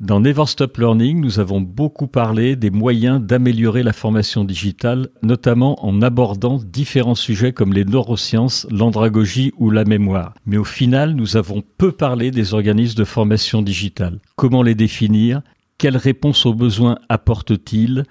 Dans 0.00 0.20
Never 0.20 0.46
Stop 0.46 0.76
Learning, 0.76 1.20
nous 1.20 1.40
avons 1.40 1.60
beaucoup 1.60 2.06
parlé 2.06 2.54
des 2.54 2.70
moyens 2.70 3.20
d'améliorer 3.20 3.82
la 3.82 3.92
formation 3.92 4.44
digitale, 4.44 5.08
notamment 5.22 5.84
en 5.84 6.02
abordant 6.02 6.60
différents 6.64 7.16
sujets 7.16 7.52
comme 7.52 7.72
les 7.72 7.84
neurosciences, 7.84 8.64
l'andragogie 8.70 9.52
ou 9.56 9.70
la 9.70 9.82
mémoire. 9.82 10.34
Mais 10.46 10.56
au 10.56 10.62
final, 10.62 11.14
nous 11.16 11.36
avons 11.36 11.64
peu 11.78 11.90
parlé 11.90 12.30
des 12.30 12.54
organismes 12.54 12.96
de 12.96 13.04
formation 13.04 13.60
digitale. 13.60 14.20
Comment 14.36 14.62
les 14.62 14.76
définir? 14.76 15.42
Quelles 15.78 15.96
réponses 15.96 16.46
aux 16.46 16.54
besoins 16.54 17.00
apportent-ils? 17.08 18.04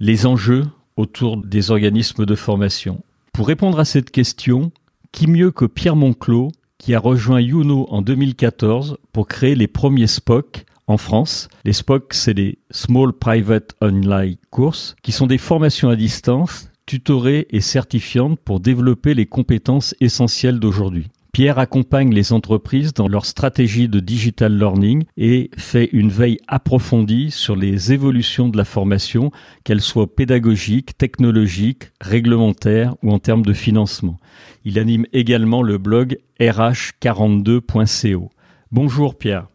Les 0.00 0.26
enjeux 0.26 0.64
autour 0.96 1.36
des 1.36 1.70
organismes 1.70 2.26
de 2.26 2.34
formation. 2.34 3.04
Pour 3.32 3.46
répondre 3.46 3.78
à 3.78 3.84
cette 3.84 4.10
question, 4.10 4.72
qui 5.12 5.28
mieux 5.28 5.52
que 5.52 5.64
Pierre 5.64 5.94
Monclos, 5.94 6.50
qui 6.78 6.92
a 6.92 6.98
rejoint 6.98 7.40
Youno 7.40 7.86
en 7.90 8.02
2014 8.02 8.98
pour 9.12 9.28
créer 9.28 9.54
les 9.54 9.68
premiers 9.68 10.08
SPOC, 10.08 10.66
en 10.86 10.96
France. 10.96 11.48
Les 11.64 11.72
SPOC, 11.72 12.12
c'est 12.14 12.34
les 12.34 12.58
Small 12.70 13.12
Private 13.12 13.74
Online 13.80 14.36
Courses, 14.50 14.96
qui 15.02 15.12
sont 15.12 15.26
des 15.26 15.38
formations 15.38 15.88
à 15.88 15.96
distance, 15.96 16.70
tutorées 16.86 17.46
et 17.50 17.60
certifiantes 17.60 18.38
pour 18.40 18.60
développer 18.60 19.14
les 19.14 19.26
compétences 19.26 19.94
essentielles 20.00 20.60
d'aujourd'hui. 20.60 21.08
Pierre 21.32 21.58
accompagne 21.58 22.14
les 22.14 22.32
entreprises 22.32 22.94
dans 22.94 23.08
leur 23.08 23.26
stratégie 23.26 23.88
de 23.88 23.98
digital 23.98 24.56
learning 24.56 25.02
et 25.16 25.50
fait 25.56 25.88
une 25.92 26.08
veille 26.10 26.38
approfondie 26.46 27.32
sur 27.32 27.56
les 27.56 27.92
évolutions 27.92 28.48
de 28.48 28.56
la 28.56 28.64
formation, 28.64 29.32
qu'elles 29.64 29.80
soient 29.80 30.14
pédagogiques, 30.14 30.96
technologiques, 30.96 31.90
réglementaires 32.00 32.94
ou 33.02 33.10
en 33.10 33.18
termes 33.18 33.44
de 33.44 33.52
financement. 33.52 34.20
Il 34.64 34.78
anime 34.78 35.06
également 35.12 35.62
le 35.62 35.76
blog 35.76 36.18
rh42.co. 36.38 38.30
Bonjour 38.70 39.18
Pierre. 39.18 39.48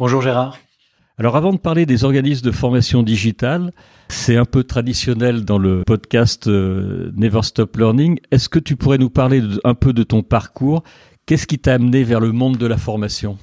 Bonjour 0.00 0.22
Gérard. 0.22 0.58
Alors 1.20 1.36
avant 1.36 1.52
de 1.52 1.58
parler 1.58 1.84
des 1.84 2.04
organismes 2.04 2.46
de 2.46 2.50
formation 2.50 3.02
digitale, 3.02 3.72
c'est 4.08 4.36
un 4.36 4.46
peu 4.46 4.64
traditionnel 4.64 5.44
dans 5.44 5.58
le 5.58 5.82
podcast 5.86 6.46
euh, 6.46 7.12
Never 7.14 7.42
Stop 7.42 7.76
Learning. 7.76 8.18
Est-ce 8.30 8.48
que 8.48 8.58
tu 8.58 8.74
pourrais 8.74 8.96
nous 8.96 9.10
parler 9.10 9.42
un 9.64 9.74
peu 9.74 9.92
de 9.92 10.02
ton 10.02 10.22
parcours? 10.22 10.82
Qu'est-ce 11.26 11.46
qui 11.46 11.58
t'a 11.58 11.74
amené 11.74 12.04
vers 12.04 12.20
le 12.20 12.32
monde 12.32 12.56
de 12.56 12.64
la 12.64 12.78
formation? 12.78 13.36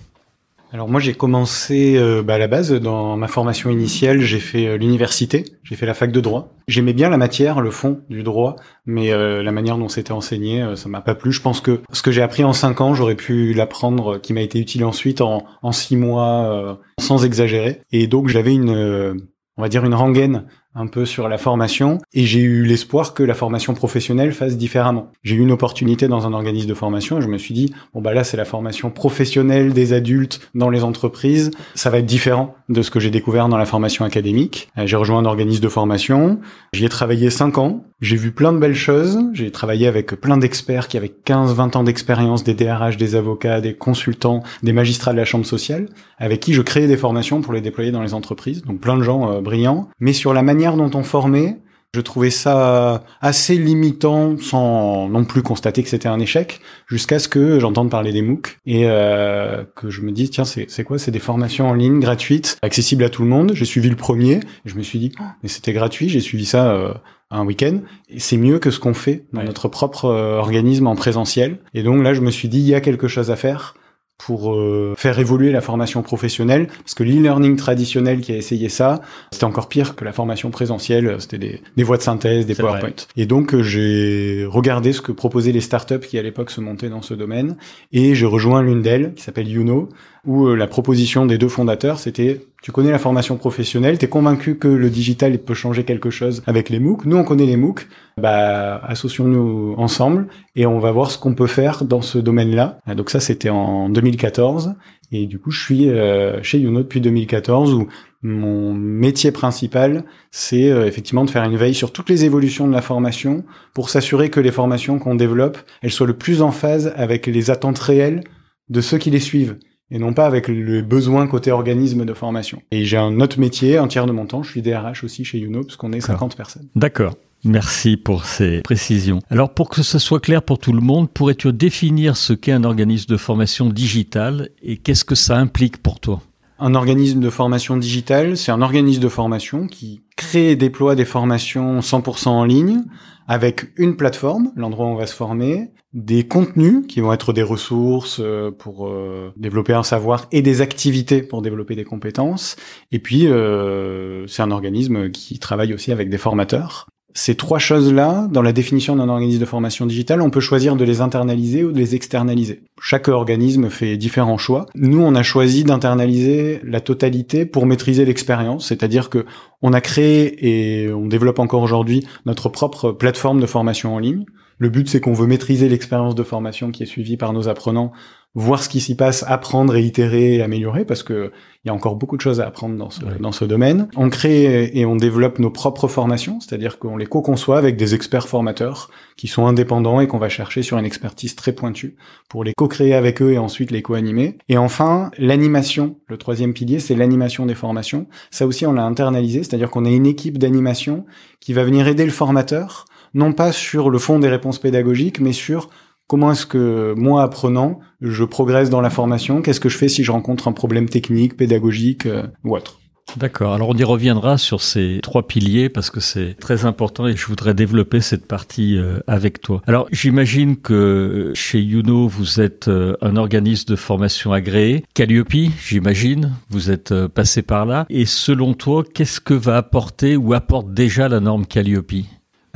Alors 0.71 0.89
moi 0.89 0.99
j'ai 0.99 1.13
commencé 1.13 1.95
euh, 1.97 2.23
bah, 2.23 2.35
à 2.35 2.37
la 2.37 2.47
base 2.47 2.73
dans 2.73 3.15
ma 3.15 3.27
formation 3.27 3.69
initiale, 3.69 4.19
j'ai 4.19 4.39
fait 4.39 4.67
euh, 4.67 4.77
l'université, 4.77 5.45
j'ai 5.63 5.75
fait 5.75 5.85
la 5.85 5.93
fac 5.93 6.11
de 6.11 6.19
droit. 6.19 6.53
J'aimais 6.67 6.93
bien 6.93 7.09
la 7.09 7.17
matière, 7.17 7.61
le 7.61 7.71
fond 7.71 8.01
du 8.09 8.23
droit, 8.23 8.55
mais 8.85 9.11
euh, 9.11 9.43
la 9.43 9.51
manière 9.51 9.77
dont 9.77 9.87
c'était 9.87 10.11
enseigné, 10.11 10.75
ça 10.75 10.89
m'a 10.89 11.01
pas 11.01 11.15
plu. 11.15 11.31
Je 11.31 11.41
pense 11.41 11.61
que 11.61 11.81
ce 11.93 12.01
que 12.01 12.11
j'ai 12.11 12.21
appris 12.21 12.43
en 12.43 12.53
cinq 12.53 12.81
ans, 12.81 12.93
j'aurais 12.93 13.15
pu 13.15 13.53
l'apprendre, 13.53 14.17
qui 14.17 14.33
m'a 14.33 14.41
été 14.41 14.59
utile 14.59 14.83
ensuite 14.83 15.21
en, 15.21 15.45
en 15.61 15.71
six 15.71 15.95
mois, 15.95 16.79
sans 16.99 17.25
exagérer. 17.25 17.81
Et 17.91 18.07
donc 18.07 18.27
j'avais 18.27 18.53
une, 18.53 19.17
on 19.57 19.61
va 19.61 19.69
dire 19.69 19.85
une 19.85 19.95
rengaine 19.95 20.45
un 20.75 20.87
peu 20.87 21.05
sur 21.05 21.27
la 21.27 21.37
formation 21.37 21.99
et 22.13 22.25
j'ai 22.25 22.41
eu 22.41 22.63
l'espoir 22.63 23.13
que 23.13 23.23
la 23.23 23.33
formation 23.33 23.73
professionnelle 23.73 24.31
fasse 24.31 24.57
différemment. 24.57 25.11
J'ai 25.23 25.35
eu 25.35 25.39
une 25.39 25.51
opportunité 25.51 26.07
dans 26.07 26.27
un 26.27 26.33
organisme 26.33 26.67
de 26.67 26.73
formation 26.73 27.17
et 27.17 27.21
je 27.21 27.27
me 27.27 27.37
suis 27.37 27.53
dit 27.53 27.73
bon 27.93 28.01
bah 28.01 28.13
là 28.13 28.23
c'est 28.23 28.37
la 28.37 28.45
formation 28.45 28.89
professionnelle 28.89 29.73
des 29.73 29.93
adultes 29.93 30.49
dans 30.53 30.69
les 30.69 30.83
entreprises, 30.83 31.51
ça 31.75 31.89
va 31.89 31.99
être 31.99 32.05
différent 32.05 32.55
de 32.69 32.81
ce 32.81 32.91
que 32.91 32.99
j'ai 32.99 33.09
découvert 33.09 33.49
dans 33.49 33.57
la 33.57 33.65
formation 33.65 34.05
académique. 34.05 34.69
Euh, 34.77 34.85
j'ai 34.85 34.97
rejoint 34.97 35.19
un 35.19 35.25
organisme 35.25 35.61
de 35.61 35.69
formation, 35.69 36.39
j'y 36.73 36.85
ai 36.85 36.89
travaillé 36.89 37.29
5 37.29 37.57
ans, 37.57 37.83
j'ai 38.01 38.17
vu 38.17 38.31
plein 38.31 38.53
de 38.53 38.59
belles 38.59 38.75
choses, 38.75 39.19
j'ai 39.33 39.51
travaillé 39.51 39.87
avec 39.87 40.11
plein 40.19 40.37
d'experts 40.37 40.87
qui 40.87 40.97
avaient 40.97 41.09
15 41.09 41.53
20 41.53 41.75
ans 41.75 41.83
d'expérience 41.83 42.43
des 42.43 42.53
DRH, 42.53 42.97
des 42.97 43.15
avocats, 43.15 43.61
des 43.61 43.73
consultants, 43.73 44.43
des 44.63 44.73
magistrats 44.73 45.11
de 45.11 45.17
la 45.17 45.25
chambre 45.25 45.45
sociale 45.45 45.87
avec 46.17 46.39
qui 46.39 46.53
je 46.53 46.61
créais 46.61 46.87
des 46.87 46.97
formations 46.97 47.41
pour 47.41 47.53
les 47.53 47.61
déployer 47.61 47.91
dans 47.91 48.01
les 48.01 48.13
entreprises. 48.13 48.63
Donc 48.63 48.79
plein 48.79 48.97
de 48.97 49.03
gens 49.03 49.31
euh, 49.31 49.41
brillants, 49.41 49.87
mais 49.99 50.13
sur 50.13 50.33
la 50.33 50.41
manière 50.41 50.66
dont 50.75 50.91
on 50.93 51.03
formait, 51.03 51.59
je 51.95 52.01
trouvais 52.01 52.29
ça 52.29 53.03
assez 53.21 53.57
limitant 53.57 54.37
sans 54.37 55.09
non 55.09 55.23
plus 55.23 55.41
constater 55.41 55.83
que 55.83 55.89
c'était 55.89 56.09
un 56.09 56.19
échec, 56.19 56.59
jusqu'à 56.87 57.17
ce 57.17 57.27
que 57.27 57.59
j'entende 57.59 57.89
parler 57.89 58.11
des 58.11 58.21
MOOC 58.21 58.59
et 58.65 58.83
euh, 58.85 59.63
que 59.75 59.89
je 59.89 60.01
me 60.01 60.11
dise 60.11 60.29
tiens 60.29 60.43
c'est 60.45 60.83
quoi? 60.83 60.99
C'est 60.99 61.11
des 61.11 61.19
formations 61.19 61.67
en 61.67 61.73
ligne 61.73 61.99
gratuites, 61.99 62.57
accessibles 62.61 63.03
à 63.03 63.09
tout 63.09 63.23
le 63.23 63.29
monde. 63.29 63.53
J'ai 63.55 63.65
suivi 63.65 63.89
le 63.89 63.95
premier, 63.95 64.33
et 64.33 64.41
je 64.65 64.75
me 64.75 64.83
suis 64.83 64.99
dit 64.99 65.11
oh, 65.19 65.23
mais 65.41 65.49
c'était 65.49 65.73
gratuit, 65.73 66.09
j'ai 66.09 66.19
suivi 66.19 66.45
ça 66.45 66.71
euh, 66.71 66.93
un 67.31 67.45
week-end. 67.45 67.79
Et 68.09 68.19
c'est 68.19 68.37
mieux 68.37 68.59
que 68.59 68.69
ce 68.69 68.79
qu'on 68.79 68.93
fait 68.93 69.25
dans 69.33 69.43
notre 69.43 69.67
propre 69.67 70.05
euh, 70.05 70.37
organisme 70.37 70.87
en 70.87 70.95
présentiel. 70.95 71.59
Et 71.73 71.83
donc 71.83 72.03
là 72.03 72.13
je 72.13 72.21
me 72.21 72.31
suis 72.31 72.49
dit 72.49 72.59
il 72.59 72.67
y 72.67 72.75
a 72.75 72.81
quelque 72.81 73.07
chose 73.07 73.31
à 73.31 73.35
faire 73.35 73.75
pour 74.17 74.53
euh, 74.53 74.95
faire 74.97 75.19
évoluer 75.19 75.51
la 75.51 75.61
formation 75.61 76.01
professionnelle, 76.01 76.67
parce 76.67 76.95
que 76.95 77.03
l'e-learning 77.03 77.55
traditionnel 77.55 78.21
qui 78.21 78.31
a 78.31 78.35
essayé 78.35 78.67
ça, 78.67 79.01
c'était 79.31 79.43
encore 79.43 79.69
pire 79.69 79.95
que 79.95 80.03
la 80.03 80.11
formation 80.11 80.49
présentielle, 80.49 81.17
c'était 81.19 81.37
des, 81.37 81.61
des 81.75 81.83
voies 81.83 81.97
de 81.97 82.01
synthèse, 82.01 82.45
des 82.45 82.55
PowerPoint. 82.55 82.93
Et 83.15 83.25
donc 83.25 83.53
euh, 83.53 83.61
j'ai 83.61 84.45
regardé 84.45 84.91
ce 84.91 85.01
que 85.01 85.11
proposaient 85.11 85.51
les 85.51 85.61
startups 85.61 85.99
qui 85.99 86.17
à 86.17 86.23
l'époque 86.23 86.49
se 86.49 86.61
montaient 86.61 86.89
dans 86.89 87.03
ce 87.03 87.13
domaine, 87.13 87.57
et 87.93 88.15
j'ai 88.15 88.25
rejoint 88.25 88.63
l'une 88.63 88.81
d'elles, 88.81 89.13
qui 89.13 89.23
s'appelle 89.23 89.47
Youno, 89.47 89.89
où 90.25 90.47
euh, 90.47 90.55
la 90.55 90.67
proposition 90.67 91.25
des 91.25 91.37
deux 91.37 91.47
fondateurs, 91.47 91.99
c'était 91.99 92.41
tu 92.67 92.73
connais 92.73 92.91
la 92.91 92.99
formation 92.99 93.37
professionnelle, 93.37 93.97
t'es 93.97 94.09
convaincu 94.09 94.57
que 94.57 94.67
le 94.67 94.89
digital 94.89 95.39
peut 95.39 95.53
changer 95.53 95.85
quelque 95.85 96.09
chose 96.09 96.43
avec 96.47 96.69
les 96.69 96.81
MOOC. 96.81 97.05
Nous, 97.05 97.15
on 97.15 97.23
connaît 97.23 97.45
les 97.45 97.55
MOOC. 97.55 97.87
Bah, 98.21 98.81
associons-nous 98.83 99.75
ensemble 99.77 100.27
et 100.53 100.65
on 100.65 100.77
va 100.77 100.91
voir 100.91 101.09
ce 101.09 101.17
qu'on 101.17 101.33
peut 101.33 101.47
faire 101.47 101.85
dans 101.85 102.01
ce 102.01 102.17
domaine-là. 102.17 102.81
Euh, 102.89 102.93
donc 102.93 103.09
ça, 103.09 103.21
c'était 103.21 103.49
en 103.49 103.87
2014. 103.87 104.75
Et 105.13 105.27
du 105.27 105.39
coup, 105.39 105.49
je 105.49 105.63
suis 105.63 105.89
euh, 105.89 106.43
chez 106.43 106.59
Youno 106.59 106.79
depuis 106.79 106.99
2014 106.99 107.73
où 107.73 107.87
mon 108.21 108.73
métier 108.73 109.31
principal, 109.31 110.03
c'est 110.31 110.65
effectivement 110.65 111.23
de 111.23 111.29
faire 111.29 111.45
une 111.45 111.55
veille 111.55 111.73
sur 111.73 111.93
toutes 111.93 112.09
les 112.09 112.25
évolutions 112.25 112.67
de 112.67 112.73
la 112.73 112.81
formation 112.81 113.45
pour 113.73 113.89
s'assurer 113.89 114.29
que 114.29 114.41
les 114.41 114.51
formations 114.51 114.99
qu'on 114.99 115.15
développe, 115.15 115.57
elles 115.81 115.91
soient 115.91 116.05
le 116.05 116.17
plus 116.17 116.41
en 116.41 116.51
phase 116.51 116.91
avec 116.97 117.27
les 117.27 117.49
attentes 117.49 117.79
réelles 117.79 118.25
de 118.67 118.81
ceux 118.81 118.97
qui 118.97 119.09
les 119.09 119.21
suivent 119.21 119.57
et 119.91 119.99
non 119.99 120.13
pas 120.13 120.25
avec 120.25 120.47
le 120.47 120.81
besoin 120.81 121.27
côté 121.27 121.51
organisme 121.51 122.05
de 122.05 122.13
formation. 122.13 122.61
Et 122.71 122.85
j'ai 122.85 122.97
un 122.97 123.19
autre 123.19 123.39
métier, 123.39 123.77
un 123.77 123.87
tiers 123.87 124.05
de 124.05 124.11
mon 124.11 124.25
temps, 124.25 124.43
je 124.43 124.51
suis 124.51 124.61
DRH 124.61 125.03
aussi 125.03 125.23
chez 125.23 125.37
Youno, 125.39 125.63
parce 125.63 125.77
qu'on 125.77 125.93
est 125.93 126.01
50 126.01 126.35
personnes. 126.35 126.67
D'accord. 126.75 127.15
Merci 127.43 127.97
pour 127.97 128.25
ces 128.25 128.61
précisions. 128.61 129.21
Alors 129.29 129.53
pour 129.53 129.69
que 129.69 129.83
ce 129.83 129.99
soit 129.99 130.19
clair 130.19 130.41
pour 130.41 130.57
tout 130.57 130.73
le 130.73 130.81
monde, 130.81 131.09
pourrais-tu 131.09 131.53
définir 131.53 132.17
ce 132.17 132.33
qu'est 132.33 132.51
un 132.51 132.63
organisme 132.63 133.09
de 133.09 133.17
formation 133.17 133.69
digitale 133.69 134.49
et 134.63 134.77
qu'est-ce 134.77 135.05
que 135.05 135.15
ça 135.15 135.37
implique 135.37 135.77
pour 135.77 135.99
toi? 135.99 136.21
Un 136.59 136.73
organisme 136.73 137.19
de 137.19 137.29
formation 137.29 137.77
digitale, 137.77 138.35
c'est 138.35 138.51
un 138.51 138.63
organisme 138.63 139.01
de 139.01 139.07
formation 139.07 139.67
qui 139.67 140.01
crée 140.17 140.51
et 140.51 140.55
déploie 140.57 140.95
des 140.95 141.05
formations 141.05 141.79
100% 141.79 142.27
en 142.27 142.43
ligne 142.43 142.81
avec 143.27 143.71
une 143.77 143.95
plateforme, 143.95 144.51
l'endroit 144.55 144.85
où 144.87 144.89
on 144.89 144.95
va 144.95 145.05
se 145.05 145.15
former, 145.15 145.71
des 145.93 146.27
contenus 146.27 146.85
qui 146.87 147.01
vont 147.01 147.13
être 147.13 147.33
des 147.33 147.43
ressources 147.43 148.19
euh, 148.21 148.51
pour 148.51 148.87
euh, 148.87 149.33
développer 149.35 149.73
un 149.73 149.83
savoir 149.83 150.27
et 150.31 150.41
des 150.41 150.61
activités 150.61 151.21
pour 151.23 151.41
développer 151.41 151.75
des 151.75 151.83
compétences. 151.83 152.55
Et 152.91 152.99
puis, 152.99 153.27
euh, 153.27 154.27
c'est 154.27 154.41
un 154.41 154.51
organisme 154.51 155.11
qui 155.11 155.39
travaille 155.39 155.73
aussi 155.73 155.91
avec 155.91 156.09
des 156.09 156.17
formateurs 156.17 156.87
ces 157.17 157.33
trois 157.33 157.57
choses-là, 157.57 158.27
dans 158.31 158.43
la 158.43 158.53
définition 158.53 158.95
d'un 158.95 159.09
organisme 159.09 159.39
de 159.39 159.45
formation 159.45 159.87
digitale, 159.87 160.21
on 160.21 160.29
peut 160.29 160.39
choisir 160.39 160.75
de 160.75 160.83
les 160.83 161.01
internaliser 161.01 161.63
ou 161.63 161.71
de 161.71 161.77
les 161.79 161.95
externaliser. 161.95 162.61
Chaque 162.79 163.07
organisme 163.07 163.71
fait 163.71 163.97
différents 163.97 164.37
choix. 164.37 164.67
Nous, 164.75 165.01
on 165.01 165.15
a 165.15 165.23
choisi 165.23 165.63
d'internaliser 165.63 166.61
la 166.63 166.79
totalité 166.79 167.47
pour 167.47 167.65
maîtriser 167.65 168.05
l'expérience, 168.05 168.67
c'est-à-dire 168.67 169.09
que 169.09 169.25
on 169.63 169.73
a 169.73 169.81
créé 169.81 170.83
et 170.83 170.93
on 170.93 171.07
développe 171.07 171.39
encore 171.39 171.63
aujourd'hui 171.63 172.05
notre 172.27 172.49
propre 172.49 172.91
plateforme 172.91 173.41
de 173.41 173.47
formation 173.47 173.95
en 173.95 173.99
ligne. 173.99 174.25
Le 174.59 174.69
but, 174.69 174.87
c'est 174.87 174.99
qu'on 174.99 175.13
veut 175.13 175.25
maîtriser 175.25 175.69
l'expérience 175.69 176.13
de 176.13 176.21
formation 176.21 176.69
qui 176.69 176.83
est 176.83 176.87
suivie 176.87 177.17
par 177.17 177.33
nos 177.33 177.47
apprenants 177.47 177.93
voir 178.37 178.61
ce 178.61 178.69
qui 178.69 178.79
s'y 178.79 178.95
passe, 178.95 179.25
apprendre 179.27 179.75
et 179.75 179.81
itérer 179.81 180.35
et 180.35 180.43
améliorer 180.43 180.85
parce 180.85 181.01
que 181.01 181.31
il 181.65 181.69
y 181.69 181.71
a 181.71 181.73
encore 181.73 181.95
beaucoup 181.95 182.15
de 182.15 182.21
choses 182.21 182.39
à 182.39 182.45
apprendre 182.45 182.77
dans 182.77 182.91
ce, 182.91 183.01
dans 183.19 183.31
ce 183.31 183.43
domaine. 183.43 183.89
On 183.97 184.09
crée 184.09 184.69
et 184.73 184.85
on 184.85 184.95
développe 184.95 185.39
nos 185.39 185.49
propres 185.49 185.87
formations, 185.87 186.39
c'est-à-dire 186.39 186.77
qu'on 186.77 186.95
les 186.95 187.07
co-conçoit 187.07 187.57
avec 187.57 187.75
des 187.75 187.95
experts 187.95 188.27
formateurs 188.27 188.89
qui 189.17 189.27
sont 189.27 189.47
indépendants 189.47 189.99
et 189.99 190.07
qu'on 190.07 190.19
va 190.19 190.29
chercher 190.29 190.61
sur 190.61 190.77
une 190.77 190.85
expertise 190.85 191.35
très 191.35 191.51
pointue 191.51 191.97
pour 192.29 192.43
les 192.43 192.53
co-créer 192.53 192.93
avec 192.93 193.21
eux 193.21 193.33
et 193.33 193.37
ensuite 193.37 193.71
les 193.71 193.81
co-animer. 193.81 194.37
Et 194.47 194.57
enfin, 194.57 195.09
l'animation, 195.17 195.97
le 196.07 196.17
troisième 196.17 196.53
pilier, 196.53 196.79
c'est 196.79 196.95
l'animation 196.95 197.47
des 197.47 197.55
formations. 197.55 198.05
Ça 198.29 198.45
aussi, 198.45 198.65
on 198.67 198.71
l'a 198.71 198.83
internalisé, 198.83 199.43
c'est-à-dire 199.43 199.71
qu'on 199.71 199.83
a 199.83 199.89
une 199.89 200.05
équipe 200.05 200.37
d'animation 200.37 201.05
qui 201.41 201.53
va 201.53 201.63
venir 201.63 201.87
aider 201.87 202.05
le 202.05 202.11
formateur 202.11 202.85
non 203.13 203.33
pas 203.33 203.51
sur 203.51 203.89
le 203.89 203.97
fond 203.97 204.19
des 204.19 204.29
réponses 204.29 204.59
pédagogiques, 204.59 205.19
mais 205.19 205.33
sur 205.33 205.69
comment 206.07 206.31
est-ce 206.31 206.45
que 206.45 206.93
moi, 206.97 207.23
apprenant, 207.23 207.79
je 208.01 208.23
progresse 208.23 208.69
dans 208.69 208.81
la 208.81 208.89
formation, 208.89 209.41
qu'est-ce 209.41 209.59
que 209.59 209.69
je 209.69 209.77
fais 209.77 209.89
si 209.89 210.03
je 210.03 210.11
rencontre 210.11 210.47
un 210.47 210.53
problème 210.53 210.89
technique, 210.89 211.37
pédagogique 211.37 212.05
euh, 212.05 212.23
ou 212.43 212.55
autre? 212.55 212.79
D'accord. 213.15 213.53
Alors 213.53 213.69
on 213.69 213.73
y 213.73 213.85
reviendra 213.85 214.37
sur 214.37 214.61
ces 214.61 214.99
trois 215.01 215.25
piliers 215.25 215.69
parce 215.69 215.89
que 215.89 216.01
c'est 216.01 216.35
très 216.37 216.65
important 216.65 217.07
et 217.07 217.15
je 217.15 217.25
voudrais 217.25 217.53
développer 217.53 218.01
cette 218.01 218.27
partie 218.27 218.77
euh, 218.77 218.99
avec 219.07 219.39
toi. 219.39 219.61
Alors 219.65 219.87
j'imagine 219.93 220.57
que 220.57 220.73
euh, 220.73 221.33
chez 221.33 221.61
Youno 221.61 222.09
vous 222.09 222.41
êtes 222.41 222.69
un 222.69 223.15
organisme 223.15 223.71
de 223.71 223.77
formation 223.77 224.33
agréé. 224.33 224.83
Calliope, 224.93 225.53
j'imagine, 225.57 226.33
vous 226.49 226.69
êtes 226.69 226.93
passé 227.07 227.43
par 227.43 227.65
là. 227.65 227.85
Et 227.89 228.05
selon 228.05 228.53
toi, 228.53 228.83
qu'est-ce 228.93 229.21
que 229.21 229.33
va 229.33 229.55
apporter 229.55 230.17
ou 230.17 230.33
apporte 230.33 230.73
déjà 230.73 231.07
la 231.07 231.21
norme 231.21 231.45
Calliope? 231.45 231.93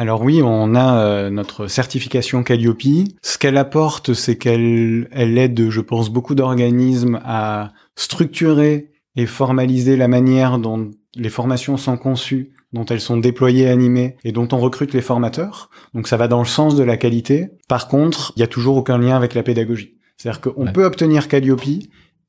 Alors 0.01 0.23
oui, 0.23 0.41
on 0.43 0.73
a 0.73 1.29
notre 1.29 1.67
certification 1.67 2.41
Calliope. 2.41 2.81
Ce 3.21 3.37
qu'elle 3.37 3.57
apporte, 3.57 4.15
c'est 4.15 4.35
qu'elle 4.35 5.07
elle 5.11 5.37
aide, 5.37 5.69
je 5.69 5.79
pense, 5.79 6.09
beaucoup 6.09 6.33
d'organismes 6.33 7.19
à 7.23 7.71
structurer 7.95 8.89
et 9.15 9.27
formaliser 9.27 9.97
la 9.97 10.07
manière 10.07 10.57
dont 10.57 10.89
les 11.15 11.29
formations 11.29 11.77
sont 11.77 11.97
conçues, 11.97 12.53
dont 12.73 12.85
elles 12.85 12.99
sont 12.99 13.17
déployées, 13.17 13.69
animées 13.69 14.15
et 14.23 14.31
dont 14.31 14.47
on 14.51 14.57
recrute 14.57 14.93
les 14.95 15.01
formateurs. 15.01 15.69
Donc 15.93 16.07
ça 16.07 16.17
va 16.17 16.27
dans 16.27 16.39
le 16.39 16.45
sens 16.45 16.75
de 16.75 16.83
la 16.83 16.97
qualité. 16.97 17.49
Par 17.67 17.87
contre, 17.87 18.33
il 18.35 18.39
n'y 18.39 18.43
a 18.43 18.47
toujours 18.47 18.77
aucun 18.77 18.97
lien 18.97 19.15
avec 19.15 19.35
la 19.35 19.43
pédagogie. 19.43 19.97
C'est-à-dire 20.17 20.41
qu'on 20.41 20.71
peut 20.73 20.85
obtenir 20.85 21.27
Calliope 21.27 21.61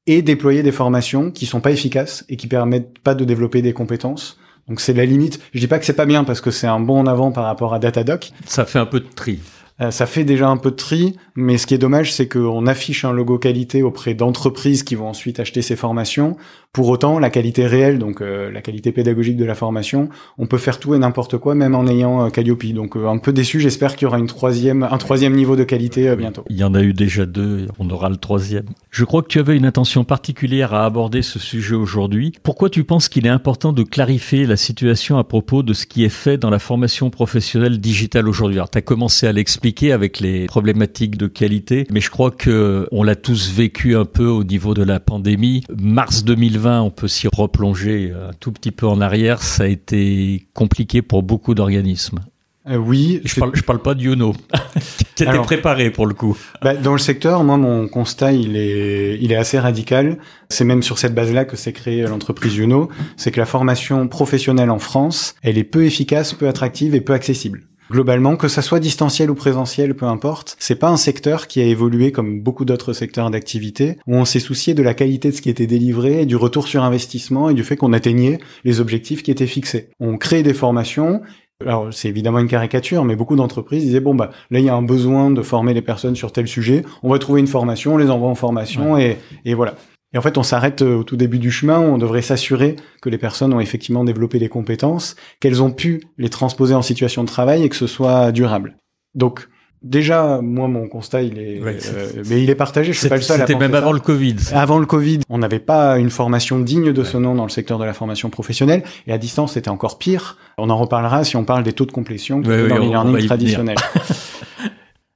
et 0.07 0.21
déployer 0.21 0.63
des 0.63 0.73
formations 0.73 1.31
qui 1.31 1.47
sont 1.47 1.63
pas 1.63 1.71
efficaces 1.71 2.27
et 2.29 2.37
qui 2.37 2.49
permettent 2.49 2.99
pas 2.99 3.15
de 3.15 3.25
développer 3.25 3.63
des 3.63 3.73
compétences. 3.73 4.39
Donc 4.69 4.81
c'est 4.81 4.93
la 4.93 5.05
limite. 5.05 5.41
Je 5.53 5.61
dis 5.61 5.67
pas 5.67 5.79
que 5.79 5.85
c'est 5.85 5.93
pas 5.93 6.07
bien 6.07 6.25
parce 6.25 6.41
que 6.41 6.51
c'est 6.51 6.67
un 6.67 6.81
bon 6.81 7.01
en 7.01 7.07
avant 7.07 7.33
par 7.33 7.45
rapport 7.45 7.75
à 7.75 7.79
Datadoc. 7.79 8.33
Ça 8.47 8.65
fait 8.65 8.79
un 8.79 8.87
peu 8.87 9.01
de 9.01 9.09
tri. 9.15 9.41
Euh, 9.81 9.91
ça 9.91 10.07
fait 10.07 10.25
déjà 10.25 10.49
un 10.49 10.57
peu 10.57 10.71
de 10.71 10.77
tri, 10.77 11.17
mais 11.35 11.59
ce 11.59 11.67
qui 11.67 11.75
est 11.75 11.79
dommage, 11.79 12.13
c'est 12.13 12.29
qu'on 12.29 12.67
affiche 12.67 13.05
un 13.05 13.13
logo 13.13 13.39
qualité 13.39 13.83
auprès 13.83 14.15
d'entreprises 14.15 14.83
qui 14.83 14.95
vont 14.95 15.09
ensuite 15.09 15.41
acheter 15.41 15.63
ces 15.63 15.77
formations. 15.77 16.37
Pour 16.75 16.89
autant, 16.89 17.19
la 17.19 17.29
qualité 17.29 17.67
réelle, 17.67 17.99
donc 17.99 18.23
euh, 18.23 18.51
la 18.51 18.63
qualité 18.63 18.93
pédagogique 18.93 19.37
de 19.37 19.45
la 19.45 19.55
formation, 19.55 20.09
on 20.39 20.47
peut 20.47 20.57
faire 20.57 20.81
tout 20.81 20.95
et 20.95 20.99
n'importe 20.99 21.37
quoi, 21.37 21.55
même 21.55 21.75
en 21.75 21.87
ayant 21.87 22.25
euh, 22.25 22.31
Calliope. 22.31 22.65
Donc 22.73 22.97
un 22.97 23.19
peu 23.19 23.35
déçu, 23.35 23.61
j'espère 23.61 23.95
qu'il 23.95 24.07
y 24.07 24.09
aura 24.09 24.19
une 24.19 24.27
troisième, 24.27 24.83
un 24.83 24.97
troisième 24.97 25.35
niveau 25.35 25.55
de 25.55 25.65
qualité 25.65 26.17
bientôt. 26.17 26.45
Il 26.49 26.57
y 26.57 26.65
en 26.65 26.73
a 26.73 26.81
eu 26.81 26.95
déjà 26.95 27.27
deux, 27.27 27.67
on 27.79 27.91
aura 27.91 28.09
le 28.09 28.17
troisième. 28.17 28.65
Je 28.91 29.05
crois 29.05 29.21
que 29.21 29.29
tu 29.29 29.39
avais 29.39 29.55
une 29.55 29.67
intention 29.67 30.05
particulière 30.05 30.73
à 30.73 30.87
aborder 30.87 31.21
ce 31.21 31.39
sujet 31.39 31.75
aujourd'hui. 31.75 32.33
Pourquoi 32.43 32.71
tu 32.71 32.85
penses 32.85 33.11
qu'il 33.11 33.27
est 33.27 33.31
important 33.31 33.75
de 33.75 33.83
clarifier 33.83 34.47
la 34.47 34.57
situation 34.57 35.19
à 35.19 35.25
propos 35.25 35.63
de 35.63 35.75
ce 35.75 35.85
qui 35.85 36.05
est 36.05 36.09
fait 36.09 36.39
dans 36.39 36.49
la 36.49 36.59
formation 36.59 37.11
professionnelle 37.11 37.81
digitale 37.81 38.27
aujourd'hui? 38.27 38.57
Alors, 38.57 38.71
tu 38.71 38.79
as 38.79 38.83
commencé 38.83 39.27
à 39.27 39.33
l'expliquer 39.33 39.93
avec 39.93 40.21
les 40.21 40.47
problématiques 40.47 41.19
de 41.19 41.27
qualité, 41.27 41.87
mais 41.91 42.01
je 42.01 42.09
crois 42.09 42.31
que 42.31 42.89
on 42.93 43.03
l'a 43.03 43.15
tous 43.15 43.53
vécu 43.53 43.95
un 43.95 44.07
peu 44.07 44.27
au 44.27 44.43
niveau 44.43 44.73
de 44.73 44.83
la 44.83 45.01
pandémie. 45.01 45.65
Mars 45.79 46.25
2020, 46.25 46.62
on 46.67 46.91
peut 46.91 47.09
s'y 47.09 47.29
replonger 47.29 48.13
un 48.13 48.33
tout 48.39 48.53
petit 48.53 48.71
peu 48.71 48.87
en 48.87 49.01
arrière, 49.01 49.43
ça 49.43 49.65
a 49.65 49.67
été 49.67 50.47
compliqué 50.55 51.03
pour 51.03 51.23
beaucoup 51.23 51.55
d'organismes. 51.55 52.21
Euh, 52.69 52.77
oui, 52.77 53.21
je 53.25 53.41
parle, 53.41 53.51
je 53.55 53.63
parle 53.63 53.81
pas 53.81 53.95
de 53.95 54.03
Youno, 54.03 54.35
qui 55.17 55.25
était 55.25 55.39
préparé 55.39 55.91
pour 55.91 56.07
le 56.07 56.15
coup. 56.15 56.39
Bah, 56.63 56.75
dans 56.75 56.93
le 56.93 56.99
secteur, 56.99 57.43
moi, 57.43 57.57
mon 57.57 57.89
constat, 57.89 58.33
il 58.33 58.57
est, 58.57 59.19
il 59.21 59.33
est 59.33 59.37
assez 59.37 59.59
radical. 59.59 60.19
C'est 60.49 60.65
même 60.65 60.83
sur 60.83 60.99
cette 60.99 61.15
base-là 61.15 61.45
que 61.45 61.57
s'est 61.57 61.73
créée 61.73 62.03
l'entreprise 62.03 62.55
Youno. 62.55 62.89
C'est 63.17 63.33
que 63.33 63.41
la 63.41 63.47
formation 63.47 64.07
professionnelle 64.07 64.71
en 64.71 64.79
France, 64.79 65.35
elle 65.43 65.59
est 65.59 65.65
peu 65.65 65.85
efficace, 65.85 66.35
peu 66.35 66.47
attractive 66.47 66.95
et 66.95 67.01
peu 67.01 67.15
accessible 67.15 67.63
globalement, 67.93 68.37
que 68.37 68.49
ça 68.49 68.63
soit 68.63 68.81
distanciel 68.81 69.31
ou 69.31 69.35
présentiel, 69.35 69.95
peu 69.95 70.07
importe, 70.07 70.57
c'est 70.59 70.79
pas 70.79 70.89
un 70.89 70.97
secteur 70.97 71.47
qui 71.47 71.61
a 71.61 71.65
évolué 71.65 72.11
comme 72.11 72.41
beaucoup 72.41 72.65
d'autres 72.65 72.95
secteurs 72.95 73.31
d'activité, 73.31 73.99
où 74.09 74.17
on 74.17 74.25
s'est 74.25 74.41
soucié 74.41 74.75
de 74.75 74.83
la 74.83 74.95
qualité 74.95 75.31
de 75.31 75.37
ce 75.37 75.43
qui 75.43 75.51
était 75.51 75.67
délivré, 75.69 76.27
du 76.27 76.35
retour 76.35 76.67
sur 76.67 76.83
investissement 76.83 77.51
et 77.51 77.55
du 77.55 77.63
fait 77.63 77.77
qu'on 77.77 77.93
atteignait 77.93 78.41
les 78.65 78.81
objectifs 78.81 79.23
qui 79.23 79.31
étaient 79.31 79.47
fixés. 79.47 79.91
On 80.01 80.17
crée 80.17 80.43
des 80.43 80.55
formations 80.55 81.21
alors 81.61 81.95
c'est 81.95 82.09
évidemment 82.09 82.41
une 82.41 82.49
caricature, 82.49 83.05
mais 83.05 83.15
beaucoup 83.15 83.37
d'entreprises 83.37 83.85
disaient 83.85 84.01
bon 84.01 84.17
bah 84.17 84.31
là 84.51 84.59
il 84.59 84.65
y 84.65 84.69
a 84.69 84.75
un 84.75 84.83
besoin 84.83 85.31
de 85.31 85.43
former 85.43 85.75
les 85.75 85.83
personnes 85.83 86.17
sur 86.17 86.33
tel 86.33 86.49
sujet, 86.49 86.85
on 87.05 87.11
va 87.11 87.21
trouver 87.21 87.41
une 87.41 87.47
formation, 87.47 87.95
on 87.95 87.99
les 87.99 88.11
envoie 88.11 88.29
en 88.29 88.35
formation 88.35 88.99
et, 88.99 89.19
et 89.45 89.55
voilà. 89.55 89.77
Et 90.15 90.19
en 90.19 90.23
fait, 90.23 90.39
on 90.39 90.43
s'arrête 90.43 90.83
euh, 90.83 90.97
au 90.97 91.05
tout 91.05 91.17
début 91.17 91.39
du 91.39 91.51
chemin 91.51 91.79
où 91.79 91.85
on 91.85 91.99
devrait 91.99 92.23
s'assurer 92.23 92.77
que 93.01 93.09
les 93.09 93.19
personnes 93.19 93.53
ont 93.53 93.61
effectivement 93.61 94.05
développé 94.05 94.39
des 94.39 94.49
compétences, 94.49 95.17
qu'elles 95.41 95.63
ont 95.63 95.73
pu 95.73 96.03
les 96.19 96.29
transposer 96.29 96.75
en 96.75 96.83
situation 96.83 97.25
de 97.25 97.29
travail 97.29 97.65
et 97.65 97.69
que 97.69 97.77
ce 97.77 97.87
soit 97.87 98.33
durable. 98.33 98.77
Donc, 99.15 99.49
déjà, 99.83 100.41
moi, 100.43 100.69
mon 100.69 100.87
constat, 100.89 101.23
il 101.23 101.39
est, 101.39 101.61
euh, 101.63 102.23
mais 102.29 102.43
il 102.43 102.51
est 102.51 102.55
partagé. 102.55 102.93
Je 102.93 102.99
suis 102.99 103.09
pas 103.09 103.17
le 103.17 103.23
seul. 103.23 103.41
C'était 103.41 103.55
même 103.55 103.75
avant 103.75 103.93
le 103.93 104.01
Covid. 104.01 104.37
Avant 104.53 104.79
le 104.79 104.87
Covid, 104.87 105.21
on 105.29 105.39
n'avait 105.39 105.59
pas 105.59 105.99
une 105.99 106.11
formation 106.11 106.59
digne 106.59 106.93
de 106.93 107.05
ce 107.05 107.17
nom 107.17 107.35
dans 107.35 107.45
le 107.45 107.51
secteur 107.51 107.79
de 107.79 107.85
la 107.85 107.95
formation 107.95 108.31
professionnelle, 108.31 108.83
et 109.07 109.13
à 109.13 109.19
distance, 109.19 109.55
c'était 109.55 109.71
encore 109.71 109.99
pire. 109.99 110.39
On 110.59 110.71
en 110.71 110.77
reparlera 110.77 111.25
si 111.25 111.37
on 111.37 111.45
parle 111.45 111.63
des 111.63 111.73
taux 111.73 111.87
de 111.87 111.93
complétion 111.93 112.41
dans 112.41 112.51
les 112.51 112.89
learning 112.89 113.27
traditionnels. 113.27 113.79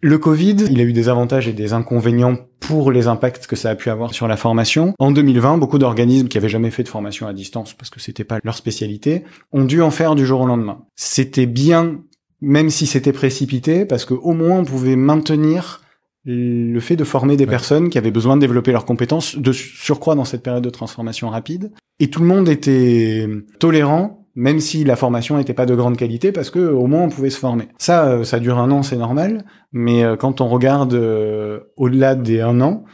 Le 0.06 0.19
Covid, 0.19 0.55
il 0.70 0.81
a 0.81 0.85
eu 0.85 0.93
des 0.93 1.08
avantages 1.08 1.49
et 1.49 1.53
des 1.53 1.73
inconvénients 1.73 2.37
pour 2.61 2.93
les 2.93 3.08
impacts 3.08 3.49
que 3.49 3.56
ça 3.56 3.70
a 3.70 3.75
pu 3.75 3.91
avoir 3.91 4.14
sur 4.14 4.29
la 4.29 4.37
formation. 4.37 4.94
En 5.00 5.11
2020, 5.11 5.58
beaucoup 5.58 5.79
d'organismes 5.79 6.29
qui 6.29 6.38
avaient 6.38 6.49
jamais 6.49 6.70
fait 6.70 6.85
de 6.85 6.88
formation 6.88 7.26
à 7.26 7.32
distance 7.32 7.75
parce 7.75 7.91
que 7.91 7.99
c'était 7.99 8.23
pas 8.23 8.38
leur 8.44 8.55
spécialité, 8.55 9.25
ont 9.50 9.64
dû 9.64 9.82
en 9.82 9.91
faire 9.91 10.14
du 10.14 10.25
jour 10.25 10.43
au 10.43 10.47
lendemain. 10.47 10.85
C'était 10.94 11.47
bien, 11.47 12.03
même 12.41 12.70
si 12.70 12.87
c'était 12.87 13.11
précipité, 13.11 13.85
parce 13.85 14.05
qu'au 14.05 14.32
moins 14.32 14.61
on 14.61 14.64
pouvait 14.64 14.94
maintenir 14.94 15.82
le 16.25 16.79
fait 16.79 16.94
de 16.94 17.03
former 17.03 17.37
des 17.37 17.47
personnes 17.47 17.91
qui 17.91 17.99
avaient 17.99 18.12
besoin 18.12 18.37
de 18.37 18.43
développer 18.43 18.70
leurs 18.70 18.85
compétences 18.85 19.37
de 19.37 19.50
surcroît 19.50 20.14
dans 20.14 20.25
cette 20.25 20.44
période 20.44 20.62
de 20.62 20.70
transformation 20.70 21.31
rapide. 21.31 21.73
Et 21.99 22.11
tout 22.11 22.20
le 22.20 22.26
monde 22.26 22.49
était 22.49 23.26
tolérant 23.58 24.25
même 24.36 24.60
si 24.60 24.84
la 24.84 24.96
formation 24.96 25.38
n'était 25.38 25.54
pas 25.54 25.66
de 25.66 25.74
grande 25.74 25.96
qualité, 25.96 26.30
parce 26.30 26.50
que 26.50 26.60
au 26.60 26.86
moins 26.86 27.02
on 27.02 27.08
pouvait 27.08 27.30
se 27.30 27.38
former. 27.38 27.68
Ça, 27.78 28.06
euh, 28.06 28.22
ça 28.22 28.38
dure 28.38 28.58
un 28.58 28.70
an, 28.70 28.82
c'est 28.82 28.96
normal, 28.96 29.44
mais 29.72 30.04
euh, 30.04 30.16
quand 30.16 30.42
on 30.42 30.48
regarde 30.48 30.94
euh, 30.94 31.60
au-delà 31.76 32.14
des 32.14 32.42
un 32.42 32.60
an, 32.60 32.84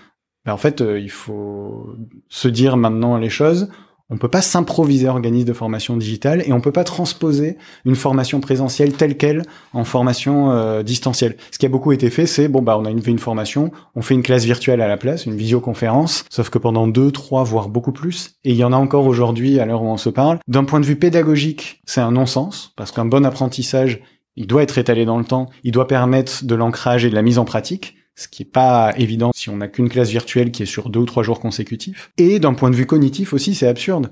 ben, 0.45 0.53
en 0.53 0.57
fait, 0.57 0.81
il 0.81 1.11
faut 1.11 1.97
se 2.29 2.49
dire 2.49 2.77
maintenant 2.77 3.17
les 3.17 3.29
choses. 3.29 3.69
On 4.13 4.19
peut 4.19 4.29
pas 4.29 4.43
s'improviser 4.43 5.09
organisme 5.09 5.49
de 5.49 5.55
formation 5.55 5.97
digitale 5.97 6.43
et 6.47 6.53
on 6.53 6.61
peut 6.61 6.71
pas 6.71 6.85
transposer 6.85 7.57
une 7.87 7.97
formation 7.97 8.41
présentielle 8.41 8.93
telle 8.93 9.17
quelle 9.17 9.43
en 9.73 9.85
formation 9.85 10.51
euh, 10.51 10.83
distancielle. 10.83 11.37
Ce 11.51 11.59
qui 11.59 11.65
a 11.65 11.71
beaucoup 11.71 11.93
été 11.93 12.11
fait, 12.11 12.27
c'est 12.27 12.47
bon 12.47 12.61
bah 12.61 12.77
on 12.79 12.85
a 12.85 12.91
une 12.91 13.19
formation, 13.19 13.73
on 13.95 14.03
fait 14.03 14.13
une 14.13 14.23
classe 14.23 14.45
virtuelle 14.45 14.83
à 14.83 14.89
la 14.89 14.99
place, 14.99 15.25
une 15.25 15.35
visioconférence, 15.35 16.25
sauf 16.29 16.51
que 16.51 16.59
pendant 16.59 16.87
deux, 16.87 17.11
trois, 17.11 17.43
voire 17.43 17.71
beaucoup 17.71 17.93
plus, 17.93 18.35
et 18.45 18.51
il 18.51 18.57
y 18.57 18.65
en 18.65 18.73
a 18.75 18.77
encore 18.77 19.07
aujourd'hui 19.07 19.59
à 19.59 19.65
l'heure 19.65 19.83
où 19.83 19.89
on 19.89 19.97
se 19.97 20.11
parle. 20.11 20.39
D'un 20.47 20.65
point 20.65 20.81
de 20.81 20.87
vue 20.87 20.97
pédagogique, 20.97 21.81
c'est 21.87 22.03
un 22.03 22.13
non-sens 22.13 22.75
parce 22.77 22.93
qu'un 22.93 23.07
bon 23.07 23.25
apprentissage, 23.25 24.03
il 24.37 24.47
doit 24.47 24.63
être 24.63 24.77
étalé 24.77 25.07
dans 25.07 25.19
le 25.19 25.25
temps, 25.25 25.49
il 25.65 25.73
doit 25.73 25.89
permettre 25.89 26.45
de 26.45 26.55
l'ancrage 26.55 27.07
et 27.07 27.11
de 27.11 27.15
la 27.15 27.23
mise 27.23 27.39
en 27.39 27.47
pratique 27.47 27.97
ce 28.15 28.29
qui 28.29 28.43
est 28.43 28.51
pas 28.51 28.93
évident 28.97 29.31
si 29.35 29.49
on 29.49 29.57
n'a 29.57 29.69
qu'une 29.69 29.89
classe 29.89 30.11
virtuelle 30.11 30.53
qui 30.53 30.63
est 30.63 30.67
sur 30.67 30.91
deux 30.91 31.01
ou 31.01 31.07
trois 31.07 31.23
jours 31.23 31.41
consécutifs. 31.41 32.11
Et 32.19 32.39
d'un 32.39 32.55
point 32.55 32.71
de 32.71 32.77
vue 32.77 32.87
cognitif 32.87 33.33
aussi, 33.33 33.55
c'est 33.55 33.67
absurde. 33.67 34.11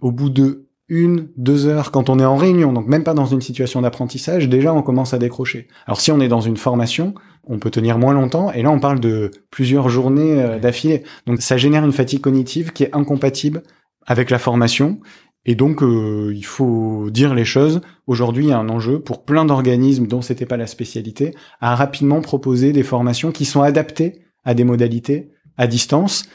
Au 0.00 0.12
bout 0.12 0.30
de 0.30 0.66
une, 0.88 1.30
deux 1.36 1.66
heures, 1.66 1.90
quand 1.90 2.08
on 2.10 2.20
est 2.20 2.24
en 2.24 2.36
réunion, 2.36 2.72
donc 2.72 2.86
même 2.86 3.02
pas 3.02 3.14
dans 3.14 3.26
une 3.26 3.40
situation 3.40 3.80
d'apprentissage, 3.80 4.48
déjà 4.48 4.72
on 4.72 4.82
commence 4.82 5.14
à 5.14 5.18
décrocher. 5.18 5.66
Alors 5.86 6.00
si 6.00 6.12
on 6.12 6.20
est 6.20 6.28
dans 6.28 6.40
une 6.40 6.56
formation, 6.56 7.14
on 7.44 7.58
peut 7.58 7.70
tenir 7.70 7.98
moins 7.98 8.12
longtemps, 8.12 8.52
et 8.52 8.62
là 8.62 8.70
on 8.70 8.78
parle 8.78 9.00
de 9.00 9.32
plusieurs 9.50 9.88
journées 9.88 10.40
euh, 10.40 10.58
d'affilée. 10.60 11.02
Donc 11.26 11.42
ça 11.42 11.56
génère 11.56 11.84
une 11.84 11.92
fatigue 11.92 12.20
cognitive 12.20 12.72
qui 12.72 12.84
est 12.84 12.94
incompatible 12.94 13.62
avec 14.06 14.30
la 14.30 14.38
formation, 14.38 15.00
et 15.46 15.54
donc, 15.54 15.82
euh, 15.82 16.32
il 16.34 16.44
faut 16.44 17.08
dire 17.10 17.32
les 17.32 17.44
choses. 17.44 17.80
Aujourd'hui, 18.08 18.46
il 18.46 18.48
y 18.48 18.52
a 18.52 18.58
un 18.58 18.68
enjeu 18.68 18.98
pour 18.98 19.24
plein 19.24 19.44
d'organismes 19.44 20.08
dont 20.08 20.20
c'était 20.20 20.44
pas 20.44 20.56
la 20.56 20.66
spécialité 20.66 21.34
à 21.60 21.76
rapidement 21.76 22.20
proposer 22.20 22.72
des 22.72 22.82
formations 22.82 23.30
qui 23.30 23.44
sont 23.44 23.62
adaptées 23.62 24.24
à 24.44 24.54
des 24.54 24.64
modalités 24.64 25.30
à 25.56 25.68
distance. 25.68 26.28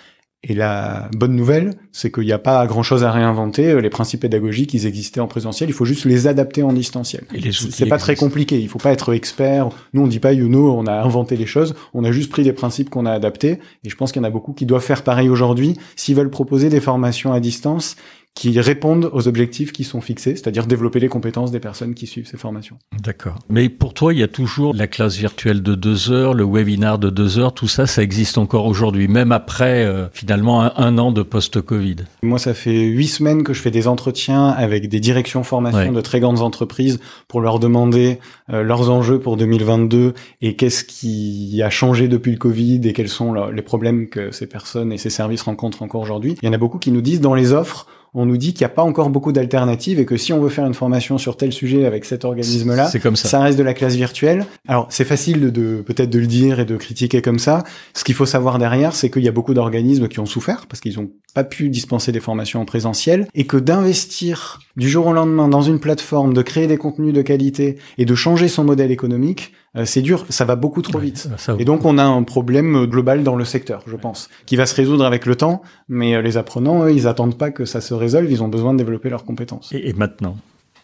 Et 0.43 0.55
la 0.55 1.07
bonne 1.15 1.35
nouvelle, 1.35 1.75
c'est 1.91 2.11
qu'il 2.11 2.23
n'y 2.23 2.31
a 2.31 2.39
pas 2.39 2.65
grand-chose 2.65 3.03
à 3.03 3.11
réinventer. 3.11 3.79
Les 3.79 3.91
principes 3.91 4.21
pédagogiques, 4.21 4.73
ils 4.73 4.87
existaient 4.87 5.19
en 5.19 5.27
présentiel. 5.27 5.69
Il 5.69 5.73
faut 5.73 5.85
juste 5.85 6.05
les 6.05 6.25
adapter 6.25 6.63
en 6.63 6.73
distanciel. 6.73 7.25
C'est 7.51 7.85
pas 7.85 7.99
très 7.99 8.15
compliqué. 8.15 8.59
Il 8.59 8.67
faut 8.67 8.79
pas 8.79 8.91
être 8.91 9.13
expert. 9.13 9.69
Nous, 9.93 10.01
on 10.01 10.07
dit 10.07 10.19
pas, 10.19 10.33
you 10.33 10.47
know, 10.47 10.71
on 10.71 10.87
a 10.87 10.93
inventé 10.93 11.37
les 11.37 11.45
choses. 11.45 11.75
On 11.93 12.03
a 12.03 12.11
juste 12.11 12.31
pris 12.31 12.43
des 12.43 12.53
principes 12.53 12.89
qu'on 12.89 13.05
a 13.05 13.11
adaptés. 13.11 13.59
Et 13.83 13.89
je 13.89 13.95
pense 13.95 14.11
qu'il 14.11 14.21
y 14.21 14.25
en 14.25 14.27
a 14.27 14.31
beaucoup 14.31 14.53
qui 14.53 14.65
doivent 14.65 14.83
faire 14.83 15.03
pareil 15.03 15.29
aujourd'hui 15.29 15.77
s'ils 15.95 16.15
veulent 16.15 16.31
proposer 16.31 16.69
des 16.69 16.81
formations 16.81 17.33
à 17.33 17.39
distance 17.39 17.95
qui 18.33 18.59
répondent 18.59 19.09
aux 19.13 19.27
objectifs 19.27 19.71
qui 19.71 19.83
sont 19.83 20.01
fixés, 20.01 20.35
c'est-à-dire 20.35 20.65
développer 20.65 20.99
les 20.99 21.09
compétences 21.09 21.51
des 21.51 21.59
personnes 21.59 21.93
qui 21.93 22.07
suivent 22.07 22.27
ces 22.27 22.37
formations. 22.37 22.77
D'accord. 23.03 23.37
Mais 23.49 23.69
pour 23.69 23.93
toi, 23.93 24.13
il 24.13 24.19
y 24.19 24.23
a 24.23 24.27
toujours 24.27 24.73
la 24.73 24.87
classe 24.87 25.17
virtuelle 25.17 25.61
de 25.61 25.75
deux 25.75 26.11
heures, 26.11 26.33
le 26.33 26.45
webinar 26.45 26.97
de 26.97 27.09
deux 27.09 27.37
heures, 27.37 27.53
tout 27.53 27.67
ça, 27.67 27.85
ça 27.87 28.01
existe 28.01 28.37
encore 28.37 28.65
aujourd'hui, 28.65 29.07
même 29.07 29.31
après 29.31 29.83
euh, 29.83 30.07
finalement 30.13 30.61
un, 30.61 30.97
an 30.97 31.11
de 31.11 31.23
post-Covid. 31.23 31.97
Moi, 32.23 32.39
ça 32.39 32.53
fait 32.53 32.81
huit 32.81 33.07
semaines 33.07 33.43
que 33.43 33.53
je 33.53 33.61
fais 33.61 33.71
des 33.71 33.87
entretiens 33.87 34.47
avec 34.47 34.87
des 34.87 34.99
directions 34.99 35.43
formation 35.43 35.91
de 35.91 36.01
très 36.01 36.19
grandes 36.19 36.41
entreprises 36.41 36.99
pour 37.27 37.41
leur 37.41 37.59
demander 37.59 38.19
leurs 38.51 38.89
enjeux 38.89 39.19
pour 39.19 39.37
2022 39.37 40.13
et 40.41 40.55
qu'est-ce 40.55 40.83
qui 40.83 41.61
a 41.63 41.69
changé 41.69 42.07
depuis 42.07 42.31
le 42.31 42.37
Covid 42.37 42.81
et 42.83 42.93
quels 42.93 43.09
sont 43.09 43.33
les 43.33 43.61
problèmes 43.61 44.09
que 44.09 44.31
ces 44.31 44.47
personnes 44.47 44.91
et 44.91 44.97
ces 44.97 45.09
services 45.09 45.43
rencontrent 45.43 45.81
encore 45.83 46.01
aujourd'hui. 46.01 46.35
Il 46.41 46.45
y 46.45 46.49
en 46.49 46.53
a 46.53 46.57
beaucoup 46.57 46.77
qui 46.77 46.91
nous 46.91 47.01
disent 47.01 47.21
dans 47.21 47.33
les 47.33 47.53
offres, 47.53 47.87
on 48.13 48.25
nous 48.25 48.37
dit 48.37 48.53
qu'il 48.53 48.65
n'y 48.65 48.71
a 48.71 48.75
pas 48.75 48.83
encore 48.83 49.09
beaucoup 49.09 49.31
d'alternatives 49.31 49.99
et 49.99 50.05
que 50.05 50.17
si 50.17 50.33
on 50.33 50.41
veut 50.41 50.49
faire 50.49 50.65
une 50.65 50.73
formation 50.73 51.17
sur 51.17 51.37
tel 51.37 51.53
sujet 51.53 51.85
avec 51.85 52.03
cet 52.03 52.25
organisme-là, 52.25 52.87
ça. 52.87 53.15
ça. 53.29 53.39
reste 53.39 53.57
de 53.57 53.63
la 53.63 53.73
classe 53.73 53.95
virtuelle. 53.95 54.45
Alors 54.67 54.87
c'est 54.89 55.05
facile 55.05 55.51
de, 55.51 55.81
peut-être 55.81 56.09
de 56.09 56.19
le 56.19 56.27
dire 56.27 56.59
et 56.59 56.65
de 56.65 56.75
critiquer 56.75 57.21
comme 57.21 57.39
ça. 57.39 57.63
Ce 57.93 58.03
qu'il 58.03 58.15
faut 58.15 58.25
savoir 58.25 58.59
derrière, 58.59 58.95
c'est 58.95 59.09
qu'il 59.09 59.23
y 59.23 59.29
a 59.29 59.31
beaucoup 59.31 59.53
d'organismes 59.53 60.09
qui 60.09 60.19
ont 60.19 60.25
souffert 60.25 60.65
parce 60.67 60.81
qu'ils 60.81 60.99
n'ont 60.99 61.09
pas 61.33 61.45
pu 61.45 61.69
dispenser 61.69 62.11
des 62.11 62.19
formations 62.19 62.59
en 62.59 62.65
présentiel 62.65 63.27
et 63.33 63.45
que 63.45 63.55
d'investir 63.55 64.59
du 64.75 64.89
jour 64.89 65.07
au 65.07 65.13
lendemain 65.13 65.47
dans 65.47 65.61
une 65.61 65.79
plateforme, 65.79 66.33
de 66.33 66.41
créer 66.41 66.67
des 66.67 66.77
contenus 66.77 67.13
de 67.13 67.21
qualité 67.21 67.77
et 67.97 68.05
de 68.05 68.15
changer 68.15 68.40
son 68.47 68.63
modèle 68.63 68.91
économique, 68.91 69.53
euh, 69.75 69.85
c'est 69.85 70.01
dur, 70.01 70.25
ça 70.29 70.45
va 70.45 70.55
beaucoup 70.55 70.81
trop 70.81 70.99
vite. 70.99 71.29
et 71.59 71.65
donc 71.65 71.85
on 71.85 71.97
a 71.97 72.03
un 72.03 72.23
problème 72.23 72.85
global 72.85 73.23
dans 73.23 73.35
le 73.35 73.45
secteur, 73.45 73.83
je 73.87 73.95
pense, 73.95 74.29
qui 74.45 74.55
va 74.55 74.65
se 74.65 74.75
résoudre 74.75 75.05
avec 75.05 75.25
le 75.25 75.35
temps, 75.35 75.61
mais 75.87 76.15
euh, 76.15 76.21
les 76.21 76.37
apprenants, 76.37 76.85
eux, 76.85 76.93
ils 76.93 77.07
attendent 77.07 77.37
pas 77.37 77.51
que 77.51 77.65
ça 77.65 77.81
se 77.81 77.93
résolve, 77.93 78.31
ils 78.31 78.43
ont 78.43 78.47
besoin 78.47 78.73
de 78.73 78.79
développer 78.79 79.09
leurs 79.09 79.23
compétences. 79.23 79.71
Et, 79.73 79.93
maintenant? 79.93 80.37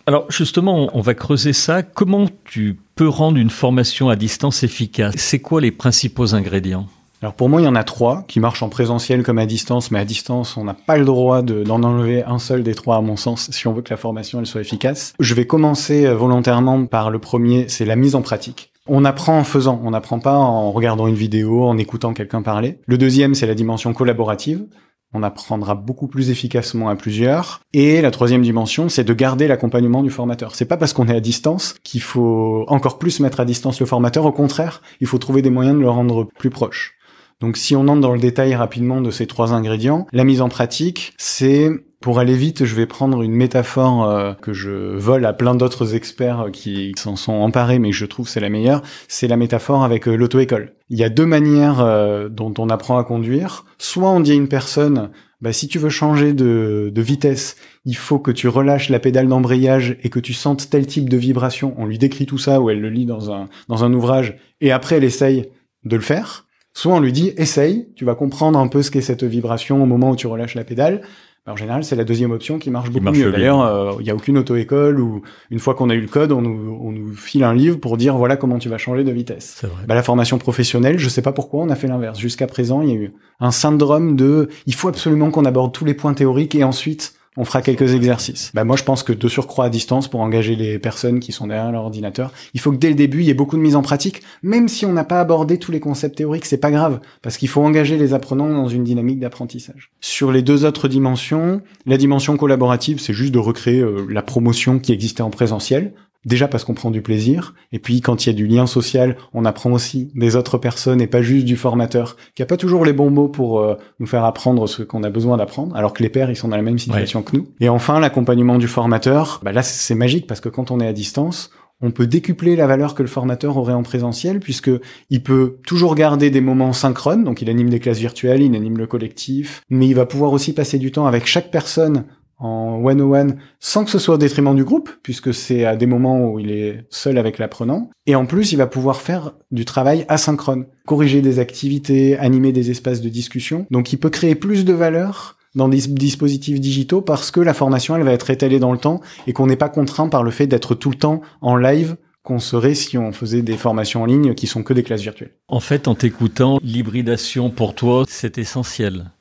Alors 0.05 0.31
justement, 0.31 0.89
on 0.93 1.01
va 1.01 1.13
creuser 1.13 1.51
ça. 1.51 1.83
Comment 1.83 2.27
tu 2.45 2.79
peux 2.95 3.09
rendre 3.09 3.37
une 3.37 3.49
formation 3.49 4.09
à 4.09 4.15
distance 4.15 4.63
efficace? 4.63 5.15
C'est 5.17 5.39
quoi 5.39 5.59
les 5.59 5.71
principaux 5.71 6.33
ingrédients? 6.33 6.87
Alors 7.21 7.33
pour 7.33 7.49
moi, 7.49 7.61
il 7.61 7.65
y 7.65 7.67
en 7.67 7.75
a 7.75 7.83
trois 7.83 8.23
qui 8.27 8.39
marchent 8.39 8.61
en 8.61 8.69
présentiel 8.69 9.23
comme 9.23 9.39
à 9.39 9.47
distance, 9.47 9.89
mais 9.89 9.97
à 9.97 10.05
distance, 10.05 10.55
on 10.55 10.63
n'a 10.63 10.75
pas 10.75 10.97
le 10.97 11.05
droit 11.05 11.41
d'en 11.41 11.81
enlever 11.81 12.23
un 12.23 12.37
seul 12.37 12.61
des 12.61 12.75
trois 12.75 12.97
à 12.97 13.01
mon 13.01 13.15
sens 13.15 13.49
si 13.51 13.67
on 13.67 13.73
veut 13.73 13.81
que 13.81 13.89
la 13.89 13.97
formation 13.97 14.39
elle 14.39 14.45
soit 14.45 14.61
efficace. 14.61 15.13
Je 15.19 15.33
vais 15.33 15.47
commencer 15.47 16.05
euh, 16.05 16.15
volontairement 16.15 16.85
par 16.85 17.09
le 17.09 17.17
premier, 17.17 17.69
c'est 17.69 17.85
la 17.85 17.95
mise 17.95 18.13
en 18.13 18.21
pratique. 18.21 18.71
On 18.85 19.03
apprend 19.03 19.37
en 19.37 19.43
faisant, 19.43 19.81
on 19.83 19.91
n'apprend 19.91 20.19
pas 20.19 20.35
en 20.35 20.71
regardant 20.71 21.07
une 21.07 21.15
vidéo, 21.15 21.65
en 21.65 21.77
écoutant 21.77 22.13
quelqu'un 22.13 22.43
parler. 22.43 22.79
Le 22.85 22.97
deuxième, 22.97 23.33
c'est 23.33 23.47
la 23.47 23.55
dimension 23.55 23.93
collaborative. 23.93 24.65
On 25.13 25.23
apprendra 25.23 25.73
beaucoup 25.73 26.07
plus 26.07 26.29
efficacement 26.29 26.89
à 26.89 26.95
plusieurs. 26.95 27.61
Et 27.73 28.01
la 28.01 28.11
troisième 28.11 28.41
dimension, 28.41 28.89
c'est 28.89 29.05
de 29.05 29.13
garder 29.13 29.47
l'accompagnement 29.47 30.03
du 30.03 30.09
formateur. 30.09 30.53
C'est 30.53 30.65
pas 30.65 30.77
parce 30.77 30.93
qu'on 30.93 31.07
est 31.07 31.15
à 31.15 31.21
distance 31.21 31.75
qu'il 31.83 32.01
faut 32.01 32.65
encore 32.67 32.99
plus 32.99 33.21
mettre 33.21 33.39
à 33.39 33.45
distance 33.45 33.79
le 33.79 33.85
formateur. 33.85 34.25
Au 34.25 34.33
contraire, 34.33 34.81
il 34.99 35.07
faut 35.07 35.17
trouver 35.17 35.41
des 35.41 35.49
moyens 35.49 35.77
de 35.77 35.81
le 35.81 35.89
rendre 35.89 36.27
plus 36.37 36.49
proche. 36.49 36.96
Donc 37.39 37.57
si 37.57 37.75
on 37.75 37.87
entre 37.87 38.01
dans 38.01 38.13
le 38.13 38.19
détail 38.19 38.55
rapidement 38.55 39.01
de 39.01 39.11
ces 39.11 39.27
trois 39.27 39.53
ingrédients, 39.53 40.07
la 40.11 40.23
mise 40.23 40.41
en 40.41 40.49
pratique, 40.49 41.13
c'est 41.17 41.69
pour 41.99 42.19
aller 42.19 42.35
vite, 42.35 42.63
je 42.63 42.75
vais 42.75 42.85
prendre 42.85 43.23
une 43.23 43.33
métaphore 43.33 44.07
euh, 44.07 44.33
que 44.33 44.53
je 44.53 44.95
vole 44.95 45.25
à 45.25 45.33
plein 45.33 45.55
d'autres 45.55 45.95
experts 45.95 46.41
euh, 46.41 46.49
qui 46.51 46.93
s'en 46.95 47.15
sont 47.15 47.33
emparés, 47.33 47.79
mais 47.79 47.91
je 47.91 48.05
trouve 48.05 48.29
c'est 48.29 48.39
la 48.39 48.49
meilleure. 48.49 48.83
C'est 49.07 49.27
la 49.27 49.37
métaphore 49.37 49.83
avec 49.83 50.07
euh, 50.07 50.15
l'auto-école. 50.15 50.75
Il 50.89 50.97
y 50.97 51.03
a 51.03 51.09
deux 51.09 51.25
manières 51.25 52.29
dont 52.29 52.53
on 52.57 52.69
apprend 52.69 52.97
à 52.97 53.03
conduire. 53.03 53.65
Soit 53.77 54.09
on 54.09 54.21
dit 54.21 54.31
à 54.31 54.35
une 54.35 54.47
personne, 54.47 55.09
bah, 55.41 55.51
si 55.51 55.67
tu 55.67 55.79
veux 55.79 55.89
changer 55.89 56.31
de, 56.31 56.93
vitesse, 56.95 57.57
il 57.83 57.97
faut 57.97 58.19
que 58.19 58.31
tu 58.31 58.47
relâches 58.47 58.89
la 58.89 58.99
pédale 58.99 59.27
d'embrayage 59.27 59.97
et 60.03 60.09
que 60.09 60.21
tu 60.21 60.33
sentes 60.33 60.69
tel 60.69 60.87
type 60.87 61.09
de 61.09 61.17
vibration. 61.17 61.73
On 61.77 61.85
lui 61.85 61.97
décrit 61.97 62.25
tout 62.25 62.37
ça 62.37 62.61
ou 62.61 62.69
elle 62.69 62.79
le 62.79 62.89
lit 62.89 63.05
dans 63.05 63.33
un, 63.33 63.49
dans 63.67 63.83
un 63.83 63.93
ouvrage 63.93 64.37
et 64.61 64.71
après 64.71 64.95
elle 64.95 65.03
essaye 65.03 65.49
de 65.83 65.97
le 65.97 66.01
faire. 66.01 66.46
Soit 66.77 66.93
on 66.93 66.99
lui 66.99 67.11
dit 67.11 67.33
essaye, 67.37 67.87
tu 67.95 68.05
vas 68.05 68.13
comprendre 68.13 68.59
un 68.59 68.67
peu 68.67 68.83
ce 68.83 68.91
qu'est 68.91 69.01
cette 69.01 69.23
vibration 69.23 69.81
au 69.81 69.87
moment 69.87 70.11
où 70.11 70.15
tu 70.15 70.27
relâches 70.27 70.53
la 70.53 70.63
pédale 70.63 71.01
en 71.47 71.55
général, 71.55 71.85
c'est 71.85 71.95
la 71.95 72.03
deuxième 72.03 72.31
option 72.31 72.59
qui 72.59 72.69
marche 72.69 72.89
beaucoup 72.89 73.09
mieux. 73.09 73.31
D'ailleurs, 73.31 73.61
euh, 73.61 73.93
il 73.99 74.03
n'y 74.03 74.09
a 74.09 74.15
aucune 74.15 74.37
auto-école 74.37 74.99
où 74.99 75.21
une 75.49 75.59
fois 75.59 75.75
qu'on 75.75 75.89
a 75.89 75.95
eu 75.95 76.01
le 76.01 76.07
code, 76.09 76.33
on 76.33 76.41
nous, 76.41 76.77
on 76.81 76.91
nous, 76.91 77.13
file 77.13 77.45
un 77.45 77.53
livre 77.53 77.77
pour 77.77 77.95
dire 77.95 78.17
voilà 78.17 78.35
comment 78.35 78.59
tu 78.59 78.67
vas 78.67 78.77
changer 78.77 79.05
de 79.05 79.11
vitesse. 79.11 79.63
Bah, 79.87 79.95
la 79.95 80.03
formation 80.03 80.37
professionnelle, 80.37 80.99
je 80.99 81.07
sais 81.07 81.21
pas 81.21 81.31
pourquoi 81.31 81.63
on 81.63 81.69
a 81.69 81.75
fait 81.75 81.87
l'inverse. 81.87 82.19
Jusqu'à 82.19 82.47
présent, 82.47 82.81
il 82.81 82.89
y 82.89 82.91
a 82.91 82.95
eu 82.95 83.13
un 83.39 83.51
syndrome 83.51 84.17
de 84.17 84.49
il 84.65 84.75
faut 84.75 84.89
absolument 84.89 85.31
qu'on 85.31 85.45
aborde 85.45 85.73
tous 85.73 85.85
les 85.85 85.93
points 85.93 86.13
théoriques 86.13 86.53
et 86.53 86.65
ensuite 86.65 87.13
on 87.37 87.45
fera 87.45 87.61
quelques 87.61 87.93
exercices. 87.93 88.51
Bah 88.53 88.63
moi, 88.63 88.75
je 88.75 88.83
pense 88.83 89.03
que 89.03 89.13
de 89.13 89.27
surcroît 89.27 89.65
à 89.65 89.69
distance, 89.69 90.07
pour 90.07 90.19
engager 90.21 90.55
les 90.55 90.79
personnes 90.79 91.19
qui 91.19 91.31
sont 91.31 91.47
derrière 91.47 91.71
leur 91.71 91.83
ordinateur, 91.83 92.31
il 92.53 92.59
faut 92.59 92.71
que 92.71 92.77
dès 92.77 92.89
le 92.89 92.95
début, 92.95 93.19
il 93.19 93.27
y 93.27 93.29
ait 93.29 93.35
beaucoup 93.35 93.55
de 93.55 93.61
mise 93.61 93.75
en 93.75 93.83
pratique. 93.83 94.21
Même 94.41 94.67
si 94.67 94.85
on 94.85 94.91
n'a 94.91 95.03
pas 95.03 95.21
abordé 95.21 95.59
tous 95.59 95.71
les 95.71 95.79
concepts 95.79 96.17
théoriques, 96.17 96.45
c'est 96.45 96.57
pas 96.57 96.71
grave, 96.71 96.99
parce 97.21 97.37
qu'il 97.37 97.47
faut 97.47 97.61
engager 97.61 97.97
les 97.97 98.13
apprenants 98.13 98.49
dans 98.49 98.67
une 98.67 98.83
dynamique 98.83 99.19
d'apprentissage. 99.19 99.91
Sur 100.01 100.31
les 100.31 100.41
deux 100.41 100.65
autres 100.65 100.87
dimensions, 100.87 101.61
la 101.85 101.97
dimension 101.97 102.35
collaborative, 102.37 102.99
c'est 102.99 103.13
juste 103.13 103.33
de 103.33 103.39
recréer 103.39 103.81
euh, 103.81 104.07
la 104.09 104.23
promotion 104.23 104.79
qui 104.79 104.91
existait 104.91 105.21
en 105.21 105.29
présentiel. 105.29 105.93
Déjà 106.25 106.47
parce 106.47 106.63
qu'on 106.63 106.73
prend 106.73 106.91
du 106.91 107.01
plaisir, 107.01 107.53
et 107.71 107.79
puis 107.79 108.01
quand 108.01 108.25
il 108.25 108.29
y 108.29 108.31
a 108.31 108.35
du 108.35 108.47
lien 108.47 108.67
social, 108.67 109.15
on 109.33 109.45
apprend 109.45 109.71
aussi 109.71 110.11
des 110.15 110.35
autres 110.35 110.57
personnes 110.57 111.01
et 111.01 111.07
pas 111.07 111.21
juste 111.21 111.45
du 111.45 111.55
formateur, 111.55 112.17
qui 112.35 112.43
a 112.43 112.45
pas 112.45 112.57
toujours 112.57 112.85
les 112.85 112.93
bons 112.93 113.09
mots 113.09 113.29
pour 113.29 113.59
euh, 113.59 113.75
nous 113.99 114.07
faire 114.07 114.25
apprendre 114.25 114.67
ce 114.67 114.83
qu'on 114.83 115.03
a 115.03 115.09
besoin 115.09 115.37
d'apprendre, 115.37 115.75
alors 115.75 115.93
que 115.93 116.03
les 116.03 116.09
pairs 116.09 116.29
ils 116.29 116.35
sont 116.35 116.49
dans 116.49 116.57
la 116.57 116.61
même 116.61 116.79
situation 116.79 117.23
que 117.23 117.35
nous. 117.35 117.47
Et 117.59 117.69
enfin 117.69 117.99
l'accompagnement 117.99 118.57
du 118.57 118.67
formateur, 118.67 119.39
bah 119.43 119.51
là 119.51 119.63
c'est 119.63 119.95
magique 119.95 120.27
parce 120.27 120.41
que 120.41 120.49
quand 120.49 120.71
on 120.71 120.79
est 120.79 120.87
à 120.87 120.93
distance, 120.93 121.51
on 121.81 121.91
peut 121.91 122.07
décupler 122.07 122.55
la 122.55 122.65
valeur 122.65 122.95
que 122.95 123.03
le 123.03 123.07
formateur 123.07 123.57
aurait 123.57 123.73
en 123.73 123.83
présentiel 123.83 124.39
puisque 124.39 124.71
il 125.09 125.23
peut 125.23 125.57
toujours 125.65 125.95
garder 125.95 126.31
des 126.31 126.41
moments 126.41 126.73
synchrones, 126.73 127.23
donc 127.23 127.41
il 127.41 127.49
anime 127.49 127.69
des 127.69 127.79
classes 127.79 127.99
virtuelles, 127.99 128.41
il 128.41 128.55
anime 128.55 128.77
le 128.77 128.87
collectif, 128.87 129.61
mais 129.69 129.87
il 129.87 129.93
va 129.93 130.05
pouvoir 130.05 130.33
aussi 130.33 130.53
passer 130.53 130.79
du 130.79 130.91
temps 130.91 131.05
avec 131.05 131.27
chaque 131.27 131.51
personne 131.51 132.05
en 132.39 132.79
one-on-one 132.83 133.37
sans 133.59 133.83
que 133.83 133.91
ce 133.91 133.99
soit 133.99 134.15
au 134.15 134.17
détriment 134.17 134.55
du 134.55 134.63
groupe, 134.63 134.89
puisque 135.03 135.33
c'est 135.33 135.65
à 135.65 135.75
des 135.75 135.85
moments 135.85 136.25
où 136.29 136.39
il 136.39 136.51
est 136.51 136.85
seul 136.89 137.17
avec 137.17 137.39
l'apprenant. 137.39 137.89
Et 138.05 138.15
en 138.15 138.25
plus, 138.25 138.51
il 138.51 138.57
va 138.57 138.67
pouvoir 138.67 139.01
faire 139.01 139.33
du 139.51 139.65
travail 139.65 140.05
asynchrone, 140.07 140.65
corriger 140.85 141.21
des 141.21 141.39
activités, 141.39 142.17
animer 142.17 142.51
des 142.51 142.71
espaces 142.71 143.01
de 143.01 143.09
discussion. 143.09 143.65
Donc 143.71 143.93
il 143.93 143.97
peut 143.97 144.09
créer 144.09 144.35
plus 144.35 144.65
de 144.65 144.73
valeur 144.73 145.37
dans 145.55 145.69
des 145.69 145.87
dispositifs 145.87 146.59
digitaux 146.59 147.01
parce 147.01 147.31
que 147.31 147.39
la 147.39 147.53
formation, 147.53 147.95
elle 147.95 148.03
va 148.03 148.13
être 148.13 148.29
étalée 148.29 148.59
dans 148.59 148.71
le 148.71 148.77
temps 148.77 149.01
et 149.25 149.33
qu'on 149.33 149.47
n'est 149.47 149.55
pas 149.55 149.69
contraint 149.69 150.09
par 150.09 150.23
le 150.23 150.31
fait 150.31 150.47
d'être 150.47 150.75
tout 150.75 150.91
le 150.91 150.97
temps 150.97 151.21
en 151.41 151.55
live 151.55 151.97
qu'on 152.21 152.39
serait 152.39 152.75
si 152.75 152.97
on 152.97 153.13
faisait 153.13 153.41
des 153.41 153.55
formations 153.55 154.01
en 154.01 154.05
ligne 154.05 154.33
qui 154.33 154.47
sont 154.47 154.61
que 154.61 154.73
des 154.73 154.83
classes 154.83 155.01
virtuelles. 155.01 155.31
En 155.47 155.61
fait, 155.61 155.87
en 155.87 155.95
t'écoutant, 155.95 156.59
l'hybridation 156.61 157.49
pour 157.49 157.73
toi, 157.73 158.03
c'est 158.07 158.37
essentiel. 158.37 159.11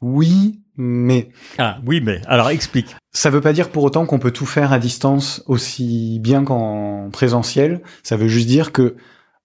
Oui, 0.00 0.61
mais 0.82 1.28
ah 1.58 1.78
oui, 1.86 2.00
mais 2.00 2.20
alors 2.26 2.50
explique. 2.50 2.96
Ça 3.12 3.30
veut 3.30 3.40
pas 3.40 3.52
dire 3.52 3.70
pour 3.70 3.84
autant 3.84 4.04
qu'on 4.04 4.18
peut 4.18 4.32
tout 4.32 4.46
faire 4.46 4.72
à 4.72 4.80
distance 4.80 5.42
aussi 5.46 6.18
bien 6.20 6.42
qu'en 6.42 7.08
présentiel. 7.12 7.82
Ça 8.02 8.16
veut 8.16 8.26
juste 8.26 8.48
dire 8.48 8.72
que 8.72 8.96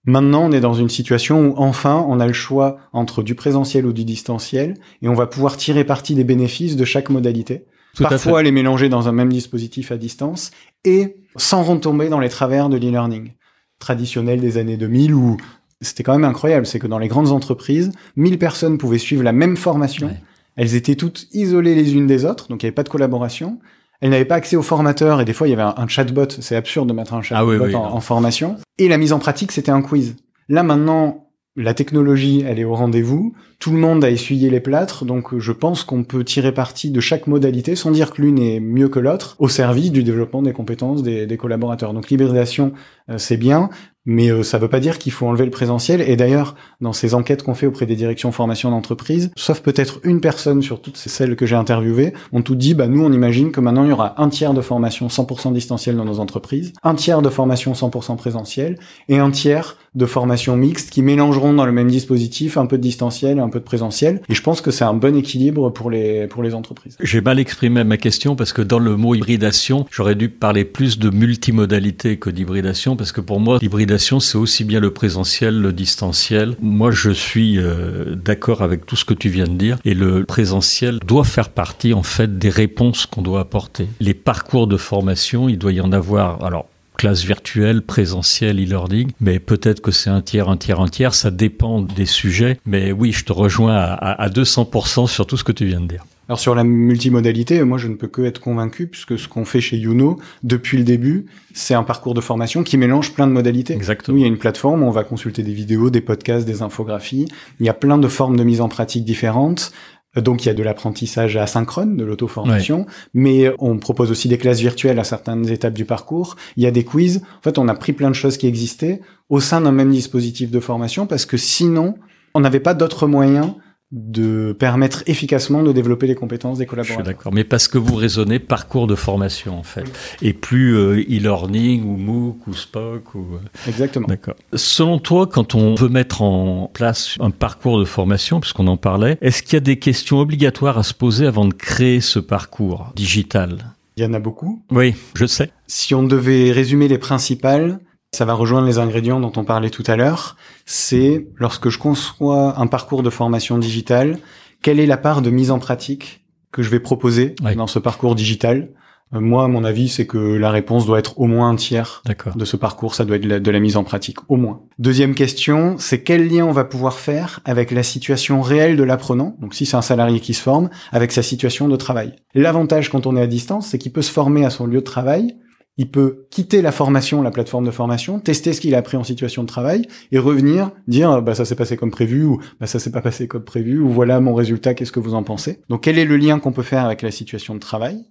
maintenant 0.04 0.46
on 0.46 0.52
est 0.52 0.60
dans 0.60 0.74
une 0.74 0.88
situation 0.88 1.48
où 1.48 1.54
enfin 1.56 2.04
on 2.08 2.18
a 2.18 2.26
le 2.26 2.32
choix 2.32 2.78
entre 2.92 3.22
du 3.22 3.36
présentiel 3.36 3.86
ou 3.86 3.92
du 3.92 4.04
distanciel 4.04 4.74
et 5.00 5.08
on 5.08 5.14
va 5.14 5.28
pouvoir 5.28 5.56
tirer 5.56 5.84
parti 5.84 6.16
des 6.16 6.24
bénéfices 6.24 6.76
de 6.76 6.84
chaque 6.84 7.08
modalité. 7.08 7.66
Parfois 7.98 8.42
les 8.42 8.52
mélanger 8.52 8.88
dans 8.88 9.08
un 9.08 9.12
même 9.12 9.32
dispositif 9.32 9.92
à 9.92 9.96
distance 9.96 10.50
et 10.84 11.16
sans 11.36 11.62
retomber 11.62 12.08
dans 12.08 12.20
les 12.20 12.28
travers 12.28 12.68
de 12.68 12.76
l'e-learning 12.76 13.32
traditionnel 13.78 14.40
des 14.40 14.58
années 14.58 14.76
2000 14.76 15.14
où 15.14 15.36
c'était 15.80 16.02
quand 16.02 16.12
même 16.12 16.24
incroyable, 16.24 16.66
c'est 16.66 16.80
que 16.80 16.88
dans 16.88 16.98
les 16.98 17.06
grandes 17.06 17.30
entreprises, 17.30 17.92
1000 18.16 18.38
personnes 18.38 18.78
pouvaient 18.78 18.98
suivre 18.98 19.22
la 19.22 19.32
même 19.32 19.56
formation. 19.56 20.10
Elles 20.58 20.74
étaient 20.74 20.96
toutes 20.96 21.28
isolées 21.32 21.76
les 21.76 21.94
unes 21.94 22.08
des 22.08 22.24
autres, 22.24 22.48
donc 22.48 22.62
il 22.62 22.66
n'y 22.66 22.68
avait 22.68 22.74
pas 22.74 22.82
de 22.82 22.88
collaboration. 22.88 23.60
Elles 24.00 24.10
n'avaient 24.10 24.24
pas 24.24 24.34
accès 24.34 24.56
aux 24.56 24.62
formateurs 24.62 25.20
et 25.20 25.24
des 25.24 25.32
fois 25.32 25.46
il 25.46 25.50
y 25.50 25.54
avait 25.54 25.62
un, 25.62 25.86
chatbot. 25.86 26.26
C'est 26.40 26.56
absurde 26.56 26.88
de 26.88 26.92
mettre 26.92 27.14
un 27.14 27.22
chatbot 27.22 27.64
ah 27.72 27.78
en, 27.78 28.00
formation. 28.00 28.56
Et 28.76 28.88
la 28.88 28.98
mise 28.98 29.12
en 29.12 29.20
pratique, 29.20 29.52
c'était 29.52 29.70
un 29.70 29.82
quiz. 29.82 30.16
Là 30.48 30.64
maintenant, 30.64 31.28
la 31.54 31.74
technologie, 31.74 32.44
elle 32.44 32.58
est 32.58 32.64
au 32.64 32.74
rendez-vous. 32.74 33.34
Tout 33.60 33.70
le 33.70 33.78
monde 33.78 34.04
a 34.04 34.10
essuyé 34.10 34.50
les 34.50 34.58
plâtres, 34.58 35.04
donc 35.04 35.38
je 35.38 35.52
pense 35.52 35.84
qu'on 35.84 36.02
peut 36.02 36.24
tirer 36.24 36.52
parti 36.52 36.90
de 36.90 37.00
chaque 37.00 37.28
modalité 37.28 37.76
sans 37.76 37.92
dire 37.92 38.12
que 38.12 38.22
l'une 38.22 38.40
est 38.40 38.58
mieux 38.58 38.88
que 38.88 38.98
l'autre 38.98 39.36
au 39.38 39.48
service 39.48 39.92
du 39.92 40.02
développement 40.02 40.42
des 40.42 40.52
compétences 40.52 41.04
des, 41.04 41.36
collaborateurs. 41.36 41.94
Donc 41.94 42.10
l'hybridation, 42.10 42.72
euh, 43.10 43.18
c'est 43.18 43.36
bien, 43.36 43.70
Mais 44.10 44.32
euh, 44.32 44.42
ça 44.42 44.56
ne 44.56 44.62
veut 44.62 44.68
pas 44.68 44.80
dire 44.80 44.96
qu'il 44.96 45.12
faut 45.12 45.26
enlever 45.26 45.44
le 45.44 45.50
présentiel. 45.50 46.00
Et 46.00 46.16
d'ailleurs, 46.16 46.54
dans 46.80 46.94
ces 46.94 47.12
enquêtes 47.14 47.42
qu'on 47.42 47.54
fait 47.54 47.66
auprès 47.66 47.84
des 47.84 47.94
directions 47.94 48.32
formation 48.32 48.70
d'entreprise, 48.70 49.30
sauf 49.36 49.60
peut-être 49.60 50.00
une 50.02 50.22
personne 50.22 50.62
sur 50.62 50.80
toutes 50.80 50.96
celles 50.96 51.36
que 51.36 51.44
j'ai 51.44 51.56
interviewées, 51.56 52.14
on 52.32 52.40
tout 52.40 52.54
dit, 52.54 52.72
bah 52.72 52.86
nous 52.86 53.04
on 53.04 53.12
imagine 53.12 53.52
que 53.52 53.60
maintenant 53.60 53.84
il 53.84 53.90
y 53.90 53.92
aura 53.92 54.20
un 54.20 54.30
tiers 54.30 54.54
de 54.54 54.62
formation 54.62 55.08
100% 55.08 55.52
distancielle 55.52 55.96
dans 55.96 56.06
nos 56.06 56.20
entreprises, 56.20 56.72
un 56.82 56.94
tiers 56.94 57.20
de 57.20 57.28
formation 57.28 57.72
100% 57.72 58.16
présentielle 58.16 58.78
et 59.08 59.18
un 59.18 59.30
tiers 59.30 59.76
de 59.98 60.06
formation 60.06 60.56
mixte 60.56 60.90
qui 60.90 61.02
mélangeront 61.02 61.52
dans 61.52 61.66
le 61.66 61.72
même 61.72 61.90
dispositif 61.90 62.56
un 62.56 62.66
peu 62.66 62.78
de 62.78 62.82
distanciel 62.82 63.38
et 63.38 63.40
un 63.40 63.48
peu 63.48 63.58
de 63.58 63.64
présentiel. 63.64 64.22
Et 64.28 64.34
je 64.34 64.42
pense 64.42 64.60
que 64.60 64.70
c'est 64.70 64.84
un 64.84 64.94
bon 64.94 65.16
équilibre 65.16 65.70
pour 65.70 65.90
les 65.90 66.26
pour 66.28 66.42
les 66.42 66.54
entreprises. 66.54 66.96
J'ai 67.00 67.20
mal 67.20 67.38
exprimé 67.38 67.84
ma 67.84 67.96
question 67.96 68.36
parce 68.36 68.52
que 68.52 68.62
dans 68.62 68.78
le 68.78 68.96
mot 68.96 69.14
hybridation, 69.14 69.86
j'aurais 69.90 70.14
dû 70.14 70.28
parler 70.28 70.64
plus 70.64 70.98
de 70.98 71.10
multimodalité 71.10 72.16
que 72.16 72.30
d'hybridation 72.30 72.96
parce 72.96 73.12
que 73.12 73.20
pour 73.20 73.40
moi 73.40 73.58
l'hybridation 73.60 74.20
c'est 74.20 74.38
aussi 74.38 74.64
bien 74.64 74.80
le 74.80 74.92
présentiel, 74.92 75.60
le 75.60 75.72
distanciel. 75.72 76.56
Moi 76.62 76.92
je 76.92 77.10
suis 77.10 77.58
euh, 77.58 78.14
d'accord 78.14 78.62
avec 78.62 78.86
tout 78.86 78.96
ce 78.96 79.04
que 79.04 79.14
tu 79.14 79.28
viens 79.28 79.46
de 79.46 79.54
dire 79.54 79.78
et 79.84 79.94
le 79.94 80.24
présentiel 80.24 81.00
doit 81.04 81.24
faire 81.24 81.48
partie 81.48 81.92
en 81.92 82.04
fait 82.04 82.38
des 82.38 82.50
réponses 82.50 83.06
qu'on 83.06 83.22
doit 83.22 83.40
apporter. 83.40 83.88
Les 84.00 84.14
parcours 84.14 84.68
de 84.68 84.76
formation, 84.76 85.48
il 85.48 85.58
doit 85.58 85.72
y 85.72 85.80
en 85.80 85.92
avoir 85.92 86.44
alors 86.44 86.66
classe 86.98 87.24
virtuelle, 87.24 87.80
présentielle, 87.80 88.60
e-learning, 88.62 89.12
mais 89.20 89.38
peut-être 89.38 89.80
que 89.80 89.90
c'est 89.90 90.10
un 90.10 90.20
tiers, 90.20 90.50
un 90.50 90.58
tiers, 90.58 90.80
un 90.80 90.88
tiers, 90.88 91.14
ça 91.14 91.30
dépend 91.30 91.80
des 91.80 92.04
sujets. 92.04 92.58
Mais 92.66 92.92
oui, 92.92 93.12
je 93.12 93.24
te 93.24 93.32
rejoins 93.32 93.76
à, 93.76 93.94
à 93.94 94.28
200% 94.28 95.06
sur 95.06 95.26
tout 95.26 95.38
ce 95.38 95.44
que 95.44 95.52
tu 95.52 95.64
viens 95.64 95.80
de 95.80 95.86
dire. 95.86 96.04
Alors 96.28 96.38
sur 96.38 96.54
la 96.54 96.62
multimodalité, 96.62 97.62
moi 97.64 97.78
je 97.78 97.88
ne 97.88 97.94
peux 97.94 98.06
que 98.06 98.20
être 98.20 98.38
convaincu 98.38 98.86
puisque 98.86 99.18
ce 99.18 99.28
qu'on 99.28 99.46
fait 99.46 99.62
chez 99.62 99.78
Youno 99.78 100.18
depuis 100.42 100.76
le 100.76 100.84
début, 100.84 101.24
c'est 101.54 101.72
un 101.72 101.82
parcours 101.82 102.12
de 102.12 102.20
formation 102.20 102.62
qui 102.62 102.76
mélange 102.76 103.14
plein 103.14 103.26
de 103.26 103.32
modalités. 103.32 103.72
Exactement. 103.72 104.14
Nous, 104.14 104.20
il 104.20 104.22
y 104.24 104.26
a 104.26 104.28
une 104.28 104.36
plateforme 104.36 104.82
où 104.82 104.86
on 104.86 104.90
va 104.90 105.04
consulter 105.04 105.42
des 105.42 105.54
vidéos, 105.54 105.88
des 105.88 106.02
podcasts, 106.02 106.46
des 106.46 106.60
infographies. 106.60 107.28
Il 107.60 107.66
y 107.66 107.70
a 107.70 107.74
plein 107.74 107.96
de 107.96 108.08
formes 108.08 108.36
de 108.36 108.44
mise 108.44 108.60
en 108.60 108.68
pratique 108.68 109.06
différentes. 109.06 109.72
Donc 110.16 110.44
il 110.44 110.48
y 110.48 110.50
a 110.50 110.54
de 110.54 110.62
l'apprentissage 110.62 111.36
asynchrone, 111.36 111.96
de 111.96 112.04
l'auto-formation, 112.04 112.86
mais 113.14 113.52
on 113.58 113.78
propose 113.78 114.10
aussi 114.10 114.28
des 114.28 114.38
classes 114.38 114.60
virtuelles 114.60 114.98
à 114.98 115.04
certaines 115.04 115.48
étapes 115.48 115.74
du 115.74 115.84
parcours. 115.84 116.36
Il 116.56 116.62
y 116.62 116.66
a 116.66 116.70
des 116.70 116.84
quiz. 116.84 117.22
En 117.38 117.42
fait, 117.42 117.58
on 117.58 117.68
a 117.68 117.74
pris 117.74 117.92
plein 117.92 118.08
de 118.08 118.14
choses 118.14 118.36
qui 118.36 118.46
existaient 118.46 119.00
au 119.28 119.40
sein 119.40 119.60
d'un 119.60 119.72
même 119.72 119.90
dispositif 119.90 120.50
de 120.50 120.60
formation 120.60 121.06
parce 121.06 121.26
que 121.26 121.36
sinon, 121.36 121.94
on 122.34 122.40
n'avait 122.40 122.60
pas 122.60 122.74
d'autres 122.74 123.06
moyens 123.06 123.52
de 123.90 124.52
permettre 124.52 125.02
efficacement 125.06 125.62
de 125.62 125.72
développer 125.72 126.06
les 126.06 126.14
compétences 126.14 126.58
des 126.58 126.66
collaborateurs. 126.66 127.04
Je 127.06 127.10
suis 127.10 127.16
d'accord, 127.16 127.32
mais 127.32 127.44
parce 127.44 127.68
que 127.68 127.78
vous 127.78 127.94
raisonnez 127.94 128.38
parcours 128.38 128.86
de 128.86 128.94
formation 128.94 129.58
en 129.58 129.62
fait, 129.62 129.84
et 130.20 130.34
plus 130.34 130.76
euh, 130.76 131.00
e-learning 131.00 131.84
ou 131.84 131.96
MOOC 131.96 132.46
ou 132.46 132.54
SPOC 132.54 133.14
ou. 133.14 133.18
Euh, 133.34 133.38
Exactement. 133.66 134.06
D'accord. 134.06 134.34
Selon 134.52 134.98
toi, 134.98 135.26
quand 135.26 135.54
on 135.54 135.74
veut 135.74 135.88
mettre 135.88 136.20
en 136.20 136.70
place 136.72 137.16
un 137.18 137.30
parcours 137.30 137.78
de 137.78 137.86
formation, 137.86 138.40
puisqu'on 138.40 138.66
en 138.66 138.76
parlait, 138.76 139.16
est-ce 139.22 139.42
qu'il 139.42 139.54
y 139.54 139.56
a 139.56 139.60
des 139.60 139.78
questions 139.78 140.18
obligatoires 140.18 140.76
à 140.76 140.82
se 140.82 140.92
poser 140.92 141.26
avant 141.26 141.46
de 141.46 141.54
créer 141.54 142.02
ce 142.02 142.18
parcours 142.18 142.92
digital? 142.94 143.72
Il 143.96 144.04
y 144.04 144.06
en 144.06 144.12
a 144.12 144.20
beaucoup. 144.20 144.62
Oui, 144.70 144.94
je 145.14 145.26
sais. 145.26 145.50
Si 145.66 145.94
on 145.94 146.02
devait 146.02 146.52
résumer 146.52 146.88
les 146.88 146.98
principales, 146.98 147.80
ça 148.18 148.24
va 148.24 148.34
rejoindre 148.34 148.66
les 148.66 148.80
ingrédients 148.80 149.20
dont 149.20 149.30
on 149.36 149.44
parlait 149.44 149.70
tout 149.70 149.84
à 149.86 149.94
l'heure. 149.94 150.36
C'est 150.66 151.28
lorsque 151.36 151.68
je 151.68 151.78
conçois 151.78 152.58
un 152.58 152.66
parcours 152.66 153.04
de 153.04 153.10
formation 153.10 153.58
digitale, 153.58 154.18
quelle 154.60 154.80
est 154.80 154.86
la 154.86 154.96
part 154.96 155.22
de 155.22 155.30
mise 155.30 155.52
en 155.52 155.60
pratique 155.60 156.24
que 156.50 156.62
je 156.62 156.68
vais 156.68 156.80
proposer 156.80 157.36
dans 157.54 157.68
ce 157.68 157.78
parcours 157.78 158.16
digital? 158.16 158.70
Euh, 159.14 159.20
Moi, 159.20 159.46
mon 159.46 159.62
avis, 159.62 159.88
c'est 159.88 160.08
que 160.08 160.18
la 160.18 160.50
réponse 160.50 160.84
doit 160.84 160.98
être 160.98 161.20
au 161.20 161.26
moins 161.26 161.48
un 161.48 161.54
tiers 161.54 162.02
de 162.34 162.44
ce 162.44 162.56
parcours. 162.56 162.96
Ça 162.96 163.04
doit 163.04 163.18
être 163.18 163.28
de 163.28 163.50
la, 163.52 163.60
mise 163.60 163.76
en 163.76 163.84
pratique, 163.84 164.18
au 164.26 164.36
moins. 164.36 164.62
Deuxième 164.80 165.14
question, 165.14 165.76
c'est 165.78 166.02
quel 166.02 166.26
lien 166.28 166.44
on 166.44 166.50
va 166.50 166.64
pouvoir 166.64 166.94
faire 166.94 167.38
avec 167.44 167.70
la 167.70 167.84
situation 167.84 168.42
réelle 168.42 168.76
de 168.76 168.82
l'apprenant. 168.82 169.36
Donc, 169.40 169.54
si 169.54 169.64
c'est 169.64 169.76
un 169.76 169.82
salarié 169.82 170.18
qui 170.18 170.34
se 170.34 170.42
forme, 170.42 170.70
avec 170.90 171.12
sa 171.12 171.22
situation 171.22 171.68
de 171.68 171.76
travail? 171.76 172.16
L'avantage 172.34 172.90
quand 172.90 173.06
on 173.06 173.16
est 173.16 173.22
à 173.22 173.28
distance, 173.28 173.68
c'est 173.68 173.78
qu'il 173.78 173.92
peut 173.92 174.02
se 174.02 174.10
former 174.10 174.44
à 174.44 174.50
son 174.50 174.66
lieu 174.66 174.80
de 174.80 174.84
travail 174.84 175.36
il 175.78 175.90
peut 175.90 176.26
quitter 176.30 176.60
la 176.60 176.72
formation, 176.72 177.22
la 177.22 177.30
plateforme 177.30 177.64
de 177.64 177.70
formation, 177.70 178.18
tester 178.18 178.52
ce 178.52 178.60
qu'il 178.60 178.74
a 178.74 178.78
appris 178.78 178.96
en 178.96 179.04
situation 179.04 179.42
de 179.42 179.48
travail 179.48 179.86
et 180.12 180.18
revenir 180.18 180.72
dire 180.88 181.22
bah 181.22 181.34
ça 181.34 181.44
s'est 181.44 181.54
passé 181.54 181.76
comme 181.76 181.92
prévu 181.92 182.24
ou 182.24 182.40
bah 182.60 182.66
ça 182.66 182.80
s'est 182.80 182.90
pas 182.90 183.00
passé 183.00 183.28
comme 183.28 183.44
prévu 183.44 183.78
ou 183.78 183.88
voilà 183.88 184.20
mon 184.20 184.34
résultat, 184.34 184.74
qu'est-ce 184.74 184.92
que 184.92 185.00
vous 185.00 185.14
en 185.14 185.22
pensez? 185.22 185.60
Donc 185.68 185.84
quel 185.84 185.98
est 185.98 186.04
le 186.04 186.16
lien 186.16 186.40
qu'on 186.40 186.52
peut 186.52 186.62
faire 186.62 186.84
avec 186.84 187.00
la 187.02 187.12
situation 187.12 187.54
de 187.54 187.60
travail? 187.60 188.04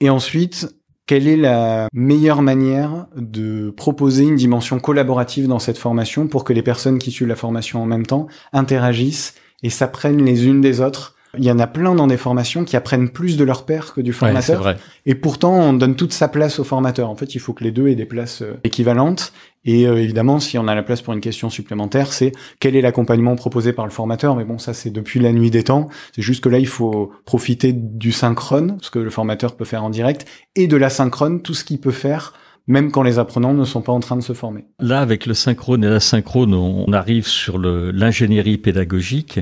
Et 0.00 0.08
ensuite, 0.08 0.74
quelle 1.06 1.26
est 1.26 1.36
la 1.36 1.88
meilleure 1.92 2.42
manière 2.42 3.08
de 3.16 3.70
proposer 3.70 4.24
une 4.24 4.36
dimension 4.36 4.78
collaborative 4.78 5.48
dans 5.48 5.58
cette 5.58 5.78
formation 5.78 6.28
pour 6.28 6.44
que 6.44 6.52
les 6.52 6.62
personnes 6.62 6.98
qui 6.98 7.10
suivent 7.10 7.28
la 7.28 7.36
formation 7.36 7.82
en 7.82 7.86
même 7.86 8.06
temps 8.06 8.28
interagissent 8.52 9.34
et 9.62 9.70
s'apprennent 9.70 10.24
les 10.24 10.46
unes 10.46 10.60
des 10.60 10.80
autres 10.80 11.16
il 11.38 11.44
y 11.44 11.50
en 11.50 11.58
a 11.58 11.66
plein 11.66 11.94
dans 11.94 12.06
des 12.06 12.16
formations 12.16 12.64
qui 12.64 12.76
apprennent 12.76 13.10
plus 13.10 13.36
de 13.36 13.44
leur 13.44 13.64
père 13.64 13.94
que 13.94 14.00
du 14.00 14.12
formateur. 14.12 14.76
et 15.06 15.14
pourtant, 15.14 15.54
on 15.54 15.72
donne 15.72 15.96
toute 15.96 16.12
sa 16.12 16.28
place 16.28 16.58
au 16.58 16.64
formateur. 16.64 17.10
En 17.10 17.16
fait, 17.16 17.34
il 17.34 17.38
faut 17.38 17.52
que 17.52 17.64
les 17.64 17.70
deux 17.70 17.88
aient 17.88 17.94
des 17.94 18.04
places 18.06 18.42
euh, 18.42 18.58
équivalentes. 18.64 19.32
Et 19.64 19.86
euh, 19.86 19.96
évidemment, 19.96 20.40
si 20.40 20.58
on 20.58 20.68
a 20.68 20.74
la 20.74 20.82
place 20.82 21.02
pour 21.02 21.14
une 21.14 21.20
question 21.20 21.50
supplémentaire, 21.50 22.12
c'est 22.12 22.32
quel 22.60 22.76
est 22.76 22.80
l'accompagnement 22.80 23.34
proposé 23.34 23.72
par 23.72 23.86
le 23.86 23.90
formateur. 23.90 24.36
Mais 24.36 24.44
bon, 24.44 24.58
ça 24.58 24.74
c'est 24.74 24.90
depuis 24.90 25.20
la 25.20 25.32
nuit 25.32 25.50
des 25.50 25.64
temps. 25.64 25.88
C'est 26.14 26.22
juste 26.22 26.42
que 26.42 26.48
là, 26.48 26.58
il 26.58 26.66
faut 26.66 27.12
profiter 27.24 27.72
du 27.72 28.12
synchrone, 28.12 28.78
ce 28.82 28.90
que 28.90 28.98
le 28.98 29.10
formateur 29.10 29.56
peut 29.56 29.64
faire 29.64 29.84
en 29.84 29.90
direct, 29.90 30.26
et 30.56 30.66
de 30.66 30.76
l'asynchrone, 30.76 31.40
tout 31.40 31.54
ce 31.54 31.64
qu'il 31.64 31.80
peut 31.80 31.90
faire 31.90 32.34
même 32.66 32.90
quand 32.90 33.02
les 33.02 33.18
apprenants 33.18 33.52
ne 33.52 33.64
sont 33.64 33.82
pas 33.82 33.92
en 33.92 34.00
train 34.00 34.16
de 34.16 34.22
se 34.22 34.32
former. 34.32 34.64
Là, 34.80 35.00
avec 35.00 35.26
le 35.26 35.34
synchrone 35.34 35.84
et 35.84 35.88
l'asynchrone, 35.88 36.54
on 36.54 36.90
arrive 36.92 37.26
sur 37.26 37.58
l'ingénierie 37.58 38.58
pédagogique. 38.58 39.40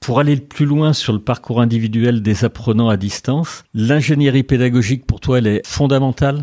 Pour 0.00 0.18
aller 0.18 0.36
plus 0.36 0.66
loin 0.66 0.92
sur 0.92 1.12
le 1.12 1.20
parcours 1.20 1.60
individuel 1.60 2.22
des 2.22 2.44
apprenants 2.44 2.88
à 2.88 2.96
distance, 2.96 3.64
l'ingénierie 3.74 4.42
pédagogique 4.42 5.06
pour 5.06 5.20
toi, 5.20 5.38
elle 5.38 5.46
est 5.46 5.66
fondamentale? 5.66 6.42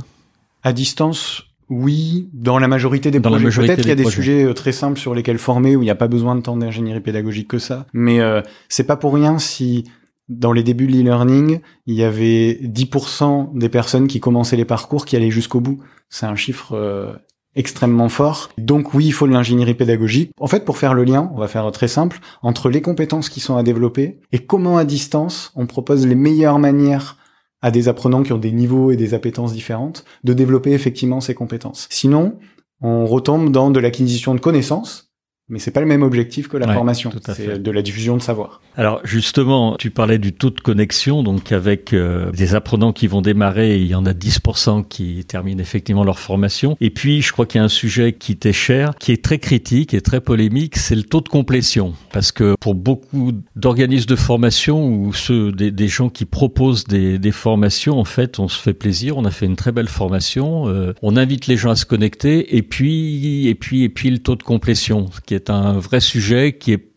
À 0.63 0.73
distance, 0.73 1.43
oui, 1.69 2.29
dans 2.33 2.59
la 2.59 2.67
majorité 2.67 3.11
des 3.11 3.19
projets. 3.19 3.49
Peut-être 3.49 3.81
qu'il 3.81 3.89
y 3.89 3.91
a 3.91 3.95
des 3.95 4.05
sujets 4.05 4.43
euh, 4.43 4.53
très 4.53 4.71
simples 4.71 4.99
sur 4.99 5.13
lesquels 5.13 5.37
former 5.37 5.75
où 5.75 5.81
il 5.81 5.85
n'y 5.85 5.91
a 5.91 5.95
pas 5.95 6.07
besoin 6.07 6.35
de 6.35 6.41
tant 6.41 6.55
d'ingénierie 6.55 7.01
pédagogique 7.01 7.47
que 7.47 7.59
ça. 7.59 7.87
Mais 7.93 8.21
euh, 8.21 8.41
c'est 8.69 8.85
pas 8.85 8.95
pour 8.95 9.13
rien 9.13 9.37
si 9.37 9.85
dans 10.29 10.51
les 10.51 10.63
débuts 10.63 10.87
de 10.87 10.93
l'e-learning, 10.93 11.61
il 11.85 11.95
y 11.95 12.03
avait 12.03 12.59
10% 12.61 13.57
des 13.57 13.69
personnes 13.69 14.07
qui 14.07 14.19
commençaient 14.19 14.57
les 14.57 14.65
parcours 14.65 15.05
qui 15.05 15.15
allaient 15.15 15.31
jusqu'au 15.31 15.61
bout. 15.61 15.79
C'est 16.09 16.25
un 16.25 16.35
chiffre 16.35 16.73
euh, 16.73 17.13
extrêmement 17.57 18.07
fort. 18.07 18.49
Donc 18.57 18.93
oui, 18.93 19.07
il 19.07 19.11
faut 19.11 19.27
de 19.27 19.33
l'ingénierie 19.33 19.73
pédagogique. 19.73 20.31
En 20.39 20.47
fait, 20.47 20.63
pour 20.63 20.77
faire 20.77 20.93
le 20.93 21.03
lien, 21.03 21.29
on 21.33 21.39
va 21.39 21.49
faire 21.49 21.69
très 21.71 21.89
simple, 21.89 22.19
entre 22.41 22.69
les 22.69 22.81
compétences 22.81 23.27
qui 23.27 23.41
sont 23.41 23.57
à 23.57 23.63
développer 23.63 24.19
et 24.31 24.39
comment 24.39 24.77
à 24.77 24.85
distance 24.85 25.51
on 25.55 25.65
propose 25.65 26.07
les 26.07 26.15
meilleures 26.15 26.59
manières 26.59 27.17
à 27.61 27.71
des 27.71 27.87
apprenants 27.89 28.23
qui 28.23 28.33
ont 28.33 28.37
des 28.37 28.51
niveaux 28.51 28.91
et 28.91 28.95
des 28.95 29.13
appétences 29.13 29.51
différentes 29.51 30.05
de 30.23 30.33
développer 30.33 30.71
effectivement 30.71 31.19
ces 31.19 31.33
compétences. 31.33 31.87
Sinon, 31.89 32.37
on 32.81 33.05
retombe 33.05 33.51
dans 33.51 33.71
de 33.71 33.79
l'acquisition 33.79 34.35
de 34.35 34.39
connaissances 34.39 35.06
mais 35.49 35.59
c'est 35.59 35.71
pas 35.71 35.79
le 35.79 35.85
même 35.85 36.03
objectif 36.03 36.49
que 36.49 36.57
la 36.57 36.73
formation. 36.73 37.09
C'est 37.33 37.61
de 37.61 37.71
la 37.71 37.81
diffusion 37.81 38.17
de 38.17 38.21
savoir. 38.21 38.61
Alors 38.75 38.99
justement, 39.05 39.75
tu 39.79 39.91
parlais 39.91 40.17
du 40.17 40.33
taux 40.33 40.49
de 40.49 40.59
connexion, 40.59 41.23
donc 41.23 41.53
avec 41.53 41.93
euh, 41.93 42.31
des 42.31 42.53
apprenants 42.53 42.91
qui 42.91 43.07
vont 43.07 43.21
démarrer, 43.21 43.77
il 43.77 43.87
y 43.87 43.95
en 43.95 44.05
a 44.05 44.11
10% 44.11 44.85
qui 44.87 45.23
terminent 45.25 45.61
effectivement 45.61 46.03
leur 46.03 46.19
formation. 46.19 46.75
Et 46.81 46.89
puis, 46.89 47.21
je 47.21 47.31
crois 47.31 47.45
qu'il 47.45 47.59
y 47.59 47.61
a 47.61 47.65
un 47.65 47.69
sujet 47.69 48.13
qui 48.13 48.35
t'est 48.35 48.51
cher, 48.51 48.93
qui 48.99 49.13
est 49.13 49.23
très 49.23 49.39
critique 49.39 49.93
et 49.93 50.01
très 50.01 50.19
polémique, 50.19 50.75
c'est 50.75 50.95
le 50.95 51.03
taux 51.03 51.21
de 51.21 51.29
complétion. 51.29 51.93
Parce 52.11 52.33
que 52.33 52.55
pour 52.59 52.75
beaucoup 52.75 53.31
d'organismes 53.55 54.09
de 54.09 54.15
formation 54.17 54.85
ou 54.85 55.13
ceux 55.13 55.53
des, 55.53 55.71
des 55.71 55.87
gens 55.87 56.09
qui 56.09 56.25
proposent 56.25 56.83
des, 56.83 57.19
des, 57.19 57.31
formations, 57.31 57.99
en 57.99 58.05
fait, 58.05 58.39
on 58.39 58.49
se 58.49 58.61
fait 58.61 58.73
plaisir, 58.73 59.17
on 59.17 59.23
a 59.23 59.31
fait 59.31 59.45
une 59.45 59.55
très 59.55 59.71
belle 59.71 59.87
formation, 59.87 60.67
euh, 60.67 60.93
on 61.01 61.15
invite 61.15 61.47
les 61.47 61.55
gens 61.55 61.69
à 61.69 61.75
se 61.75 61.85
connecter, 61.85 62.57
et 62.57 62.63
puis, 62.63 63.47
et 63.47 63.55
puis, 63.55 63.83
et 63.83 63.89
puis 63.89 64.09
le 64.09 64.19
taux 64.19 64.35
de 64.35 64.43
complétion, 64.43 65.05
qui 65.25 65.33
est 65.33 65.36
un 65.49 65.79
vrai 65.79 65.99
sujet 65.99 66.57
qui 66.57 66.73
est 66.73 66.91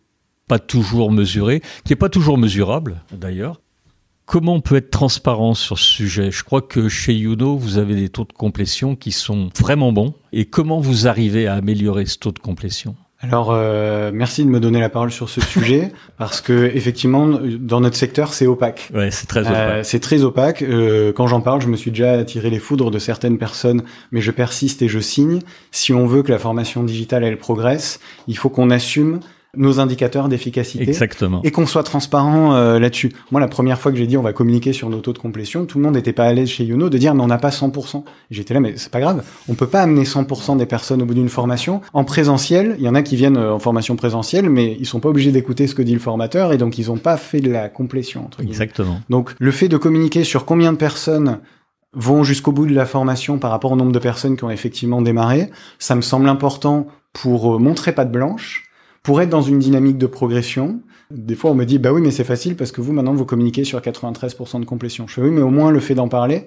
pas 0.49 0.59
toujours 0.59 1.13
mesuré, 1.13 1.63
qui 1.85 1.93
est 1.93 1.97
pas 1.97 2.09
toujours 2.09 2.39
mesurable 2.39 3.03
d'ailleurs. 3.13 3.61
Comment 4.27 4.55
on 4.55 4.61
peut 4.61 4.77
être 4.77 4.91
transparent 4.91 5.55
sur 5.55 5.79
ce 5.79 5.93
sujet? 5.93 6.31
Je 6.31 6.45
crois 6.45 6.63
que 6.63 6.89
chez 6.89 7.15
Youno, 7.15 7.57
vous 7.57 7.79
avez 7.79 7.97
des 7.97 8.09
taux 8.09 8.25
de 8.25 8.33
complétion 8.33 8.95
qui 8.95 9.11
sont 9.11 9.51
vraiment 9.59 9.93
bons. 9.93 10.15
Et 10.33 10.45
comment 10.45 10.79
vous 10.79 11.09
arrivez 11.09 11.49
à 11.49 11.55
améliorer 11.55 12.07
ce 12.07 12.17
taux 12.17 12.31
de 12.31 12.39
complétion? 12.39 12.95
Alors, 13.23 13.51
euh, 13.51 14.11
merci 14.15 14.45
de 14.45 14.51
me 14.51 14.61
donner 14.61 14.81
la 14.81 14.89
parole 14.89 15.11
sur 15.11 15.29
ce 15.29 15.43
sujet 15.43 15.93
parce 16.17 16.41
que 16.41 16.71
effectivement, 16.75 17.29
dans 17.61 17.81
notre 17.81 17.97
secteur, 17.97 18.33
c'est 18.33 18.47
opaque. 18.47 18.91
Ouais, 18.95 19.11
c'est 19.11 19.27
très 19.27 19.43
opaque. 19.43 19.57
Euh, 19.57 19.83
c'est 19.83 20.01
très 20.01 20.23
opaque. 20.23 20.63
Euh, 20.63 21.13
quand 21.13 21.27
j'en 21.27 21.43
parle, 21.43 21.61
je 21.61 21.69
me 21.69 21.77
suis 21.77 21.91
déjà 21.91 22.13
attiré 22.13 22.49
les 22.49 22.59
foudres 22.59 22.91
de 22.91 22.99
certaines 22.99 23.37
personnes, 23.37 23.83
mais 24.11 24.23
je 24.23 24.31
persiste 24.31 24.81
et 24.81 24.89
je 24.89 25.01
signe. 25.01 25.41
Si 25.71 25.93
on 25.93 26.07
veut 26.07 26.23
que 26.23 26.33
la 26.33 26.39
formation 26.39 26.83
digitale 26.83 27.23
elle 27.25 27.37
progresse, 27.37 28.01
il 28.27 28.39
faut 28.39 28.49
qu'on 28.49 28.71
assume 28.71 29.21
nos 29.57 29.81
indicateurs 29.81 30.29
d'efficacité. 30.29 30.85
Exactement. 30.85 31.41
Et 31.45 31.51
qu'on 31.51 31.67
soit 31.67 31.83
transparent 31.83 32.55
euh, 32.55 32.79
là-dessus. 32.79 33.13
Moi, 33.31 33.41
la 33.41 33.49
première 33.49 33.81
fois 33.81 33.91
que 33.91 33.99
j'ai 33.99 34.07
dit 34.07 34.17
on 34.17 34.23
va 34.23 34.33
communiquer 34.33 34.73
sur 34.73 34.89
nos 34.89 35.01
taux 35.01 35.13
de 35.13 35.19
complétion, 35.19 35.67
tout 35.67 35.79
le 35.79 35.85
monde 35.85 35.95
n'était 35.95 36.13
pas 36.13 36.25
à 36.25 36.33
l'aise 36.33 36.49
chez 36.49 36.65
Youno 36.65 36.89
de 36.89 36.99
dire 36.99 37.15
mais 37.15 37.23
on 37.23 37.27
n'a 37.27 37.39
pas 37.39 37.51
100%. 37.51 38.05
J'étais 38.31 38.55
là 38.55 38.61
mais 38.61 38.75
c'est 38.77 38.93
pas 38.93 39.01
grave. 39.01 39.25
On 39.49 39.55
peut 39.55 39.67
pas 39.67 39.83
amener 39.83 40.05
100% 40.05 40.57
des 40.57 40.67
personnes 40.67 41.03
au 41.03 41.07
bout 41.07 41.15
d'une 41.15 41.29
formation. 41.29 41.81
En 41.93 42.05
présentiel, 42.05 42.77
il 42.79 42.85
y 42.85 42.89
en 42.89 42.95
a 42.95 43.03
qui 43.03 43.17
viennent 43.17 43.37
euh, 43.37 43.55
en 43.55 43.59
formation 43.59 43.97
présentielle, 43.97 44.49
mais 44.49 44.77
ils 44.79 44.87
sont 44.87 45.01
pas 45.01 45.09
obligés 45.09 45.33
d'écouter 45.33 45.67
ce 45.67 45.75
que 45.75 45.83
dit 45.83 45.95
le 45.95 46.01
formateur 46.01 46.53
et 46.53 46.59
donc 46.59 46.79
ils 46.79 46.91
ont 46.91 46.99
pas 46.99 47.17
fait 47.17 47.41
de 47.41 47.51
la 47.51 47.69
complétion. 47.69 48.27
Entre 48.27 48.41
Exactement. 48.41 49.01
Donc 49.11 49.35
le 49.39 49.51
fait 49.51 49.69
de 49.69 49.77
communiquer 49.77 50.25
sur 50.25 50.45
combien 50.45 50.73
de 50.73 50.79
personnes 50.79 51.41
vont 51.93 52.23
jusqu'au 52.23 52.53
bout 52.53 52.67
de 52.67 52.75
la 52.75 52.87
formation 52.87 53.39
par 53.39 53.51
rapport 53.51 53.73
au 53.73 53.77
nombre 53.77 53.93
de 53.93 53.99
personnes 53.99 54.37
qui 54.37 54.45
ont 54.45 54.51
effectivement 54.51 55.03
démarré, 55.03 55.51
ça 55.79 55.97
me 55.97 56.03
semble 56.03 56.29
important 56.29 56.87
pour 57.13 57.57
euh, 57.57 57.59
montrer 57.59 57.93
pas 57.93 58.05
de 58.05 58.13
blanche 58.13 58.70
pour 59.03 59.21
être 59.21 59.31
dans 59.31 59.43
une 59.43 59.59
dynamique 59.59 59.99
de 59.99 60.07
progression, 60.07 60.81
des 61.11 61.35
fois 61.35 61.51
on 61.51 61.55
me 61.55 61.65
dit 61.65 61.79
bah 61.79 61.93
oui 61.93 62.01
mais 62.03 62.11
c'est 62.11 62.25
facile 62.25 62.57
parce 62.57 62.73
que 62.73 62.81
vous 62.81 62.93
maintenant 62.93 63.15
vous 63.15 63.25
communiquez 63.25 63.65
sur 63.65 63.81
93% 63.81 64.61
de 64.61 64.65
complétion. 64.65 65.07
Je 65.07 65.15
fais 65.15 65.23
oui 65.23 65.31
mais 65.31 65.43
au 65.43 65.51
moins 65.51 65.71
le 65.71 65.81
fait 65.81 65.95
d'en 65.95 66.09
parler 66.09 66.47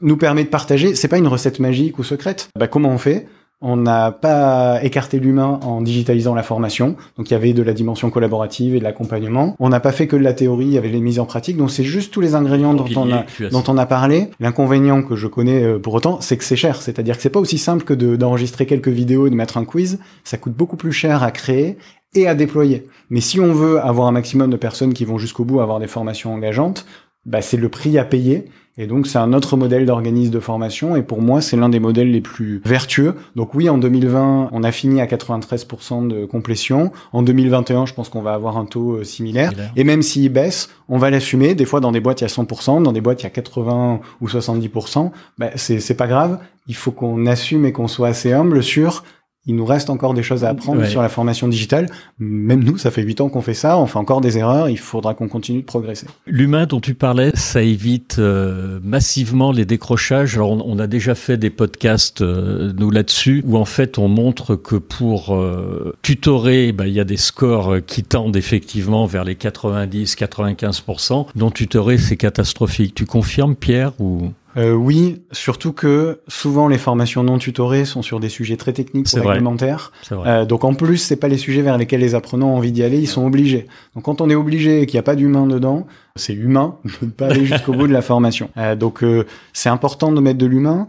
nous 0.00 0.16
permet 0.16 0.44
de 0.44 0.48
partager. 0.48 0.94
C'est 0.94 1.08
pas 1.08 1.18
une 1.18 1.26
recette 1.26 1.60
magique 1.60 1.98
ou 1.98 2.04
secrète. 2.04 2.48
Bah 2.58 2.68
comment 2.68 2.90
on 2.90 2.98
fait? 2.98 3.26
On 3.60 3.76
n'a 3.76 4.12
pas 4.12 4.78
écarté 4.84 5.18
l'humain 5.18 5.58
en 5.62 5.80
digitalisant 5.80 6.34
la 6.34 6.44
formation. 6.44 6.96
Donc 7.16 7.30
il 7.30 7.32
y 7.32 7.36
avait 7.36 7.52
de 7.52 7.62
la 7.62 7.72
dimension 7.72 8.08
collaborative 8.08 8.76
et 8.76 8.78
de 8.78 8.84
l'accompagnement. 8.84 9.56
On 9.58 9.68
n'a 9.68 9.80
pas 9.80 9.90
fait 9.90 10.06
que 10.06 10.14
de 10.14 10.22
la 10.22 10.32
théorie, 10.32 10.66
il 10.66 10.72
y 10.72 10.78
avait 10.78 10.88
les 10.88 11.00
mises 11.00 11.18
en 11.18 11.26
pratique. 11.26 11.56
Donc 11.56 11.70
c'est 11.70 11.84
juste 11.84 12.12
tous 12.12 12.20
les 12.20 12.36
ingrédients 12.36 12.74
dont 12.74 12.88
on 12.94 13.12
a 13.12 13.24
dont 13.50 13.64
on 13.66 13.76
a 13.76 13.86
parlé. 13.86 14.30
L'inconvénient 14.38 15.02
que 15.02 15.16
je 15.16 15.26
connais 15.26 15.64
euh, 15.64 15.78
pour 15.78 15.94
autant, 15.94 16.20
c'est 16.20 16.36
que 16.36 16.44
c'est 16.44 16.56
cher. 16.56 16.80
C'est-à-dire 16.82 17.16
que 17.16 17.22
c'est 17.22 17.30
pas 17.30 17.40
aussi 17.40 17.58
simple 17.58 17.84
que 17.84 17.94
d'enregistrer 17.94 18.66
quelques 18.66 18.88
vidéos 18.88 19.26
et 19.26 19.30
de 19.30 19.34
mettre 19.34 19.56
un 19.56 19.64
quiz. 19.64 19.98
Ça 20.22 20.38
coûte 20.38 20.54
beaucoup 20.54 20.76
plus 20.76 20.92
cher 20.92 21.24
à 21.24 21.32
créer 21.32 21.78
et 22.14 22.26
à 22.28 22.34
déployer. 22.34 22.86
Mais 23.10 23.20
si 23.20 23.40
on 23.40 23.52
veut 23.52 23.80
avoir 23.80 24.06
un 24.06 24.12
maximum 24.12 24.50
de 24.50 24.56
personnes 24.56 24.94
qui 24.94 25.04
vont 25.04 25.18
jusqu'au 25.18 25.44
bout, 25.44 25.60
avoir 25.60 25.80
des 25.80 25.86
formations 25.86 26.32
engageantes, 26.32 26.86
bah, 27.28 27.42
c'est 27.42 27.56
le 27.56 27.68
prix 27.68 27.98
à 27.98 28.04
payer. 28.04 28.46
Et 28.80 28.86
donc 28.86 29.08
c'est 29.08 29.18
un 29.18 29.32
autre 29.32 29.56
modèle 29.56 29.86
d'organisme 29.86 30.32
de 30.32 30.38
formation 30.38 30.94
et 30.94 31.02
pour 31.02 31.20
moi 31.20 31.40
c'est 31.40 31.56
l'un 31.56 31.68
des 31.68 31.80
modèles 31.80 32.12
les 32.12 32.20
plus 32.20 32.62
vertueux. 32.64 33.16
Donc 33.34 33.54
oui 33.54 33.68
en 33.68 33.76
2020 33.76 34.50
on 34.52 34.62
a 34.62 34.70
fini 34.70 35.00
à 35.00 35.06
93% 35.06 36.06
de 36.06 36.24
complétion. 36.26 36.92
En 37.12 37.22
2021 37.22 37.86
je 37.86 37.94
pense 37.94 38.08
qu'on 38.08 38.22
va 38.22 38.34
avoir 38.34 38.56
un 38.56 38.66
taux 38.66 38.98
euh, 38.98 39.04
similaire. 39.04 39.50
Et 39.74 39.82
même 39.82 40.02
s'il 40.02 40.32
baisse 40.32 40.70
on 40.88 40.96
va 40.96 41.10
l'assumer. 41.10 41.56
Des 41.56 41.64
fois 41.64 41.80
dans 41.80 41.90
des 41.90 41.98
boîtes 41.98 42.20
il 42.20 42.24
y 42.24 42.26
a 42.26 42.28
100%, 42.28 42.84
dans 42.84 42.92
des 42.92 43.00
boîtes 43.00 43.20
il 43.22 43.24
y 43.24 43.26
a 43.26 43.30
80 43.30 43.98
ou 44.20 44.28
70%. 44.28 45.10
Bah, 45.38 45.50
c'est 45.56 45.80
c'est 45.80 45.96
pas 45.96 46.06
grave. 46.06 46.38
Il 46.68 46.76
faut 46.76 46.92
qu'on 46.92 47.26
assume 47.26 47.66
et 47.66 47.72
qu'on 47.72 47.88
soit 47.88 48.08
assez 48.08 48.32
humble 48.32 48.62
sur 48.62 49.02
il 49.48 49.56
nous 49.56 49.64
reste 49.64 49.88
encore 49.88 50.12
des 50.12 50.22
choses 50.22 50.44
à 50.44 50.50
apprendre 50.50 50.84
sur 50.84 51.00
la 51.00 51.08
formation 51.08 51.48
digitale. 51.48 51.88
Même 52.18 52.62
nous, 52.62 52.76
ça 52.76 52.90
fait 52.90 53.02
huit 53.02 53.22
ans 53.22 53.30
qu'on 53.30 53.40
fait 53.40 53.54
ça, 53.54 53.78
on 53.78 53.86
fait 53.86 53.98
encore 53.98 54.20
des 54.20 54.36
erreurs, 54.36 54.68
il 54.68 54.78
faudra 54.78 55.14
qu'on 55.14 55.26
continue 55.26 55.62
de 55.62 55.64
progresser. 55.64 56.06
L'humain 56.26 56.66
dont 56.66 56.80
tu 56.80 56.94
parlais, 56.94 57.32
ça 57.34 57.62
évite 57.62 58.18
euh, 58.18 58.78
massivement 58.84 59.50
les 59.50 59.64
décrochages. 59.64 60.34
Alors 60.34 60.50
on, 60.50 60.78
a 60.78 60.86
déjà 60.86 61.14
fait 61.14 61.38
des 61.38 61.48
podcasts, 61.48 62.20
euh, 62.20 62.74
nous, 62.78 62.90
là-dessus, 62.90 63.42
où 63.46 63.56
en 63.56 63.64
fait 63.64 63.96
on 63.96 64.08
montre 64.08 64.54
que 64.54 64.76
pour 64.76 65.34
euh, 65.34 65.96
tutorer, 66.02 66.72
bah, 66.72 66.86
il 66.86 66.92
y 66.92 67.00
a 67.00 67.04
des 67.04 67.16
scores 67.16 67.76
qui 67.86 68.02
tendent 68.02 68.36
effectivement 68.36 69.06
vers 69.06 69.24
les 69.24 69.34
90-95%, 69.34 71.28
dont 71.34 71.50
tutorer, 71.50 71.96
c'est 71.96 72.18
catastrophique. 72.18 72.94
Tu 72.94 73.06
confirmes, 73.06 73.56
Pierre 73.56 73.92
ou? 73.98 74.30
Euh, 74.58 74.72
oui, 74.72 75.22
surtout 75.30 75.72
que 75.72 76.20
souvent 76.26 76.66
les 76.66 76.78
formations 76.78 77.22
non 77.22 77.38
tutorées 77.38 77.84
sont 77.84 78.02
sur 78.02 78.18
des 78.18 78.28
sujets 78.28 78.56
très 78.56 78.72
techniques 78.72 79.06
ou 79.14 79.20
réglementaires. 79.20 79.92
Euh, 80.10 80.44
donc 80.44 80.64
en 80.64 80.74
plus, 80.74 80.96
c'est 80.96 81.16
pas 81.16 81.28
les 81.28 81.38
sujets 81.38 81.62
vers 81.62 81.78
lesquels 81.78 82.00
les 82.00 82.16
apprenants 82.16 82.48
ont 82.48 82.56
envie 82.56 82.72
d'y 82.72 82.82
aller, 82.82 82.98
ils 82.98 83.06
sont 83.06 83.24
obligés. 83.24 83.66
Donc 83.94 84.04
quand 84.04 84.20
on 84.20 84.28
est 84.28 84.34
obligé 84.34 84.82
et 84.82 84.86
qu'il 84.86 84.96
n'y 84.96 85.00
a 85.00 85.04
pas 85.04 85.14
d'humain 85.14 85.46
dedans, 85.46 85.86
c'est 86.16 86.34
humain 86.34 86.76
de 86.84 87.06
ne 87.06 87.10
pas 87.10 87.26
aller 87.26 87.44
jusqu'au 87.46 87.72
bout 87.72 87.86
de 87.86 87.92
la 87.92 88.02
formation. 88.02 88.50
Euh, 88.56 88.74
donc 88.74 89.04
euh, 89.04 89.24
c'est 89.52 89.68
important 89.68 90.10
de 90.10 90.20
mettre 90.20 90.38
de 90.38 90.46
l'humain. 90.46 90.88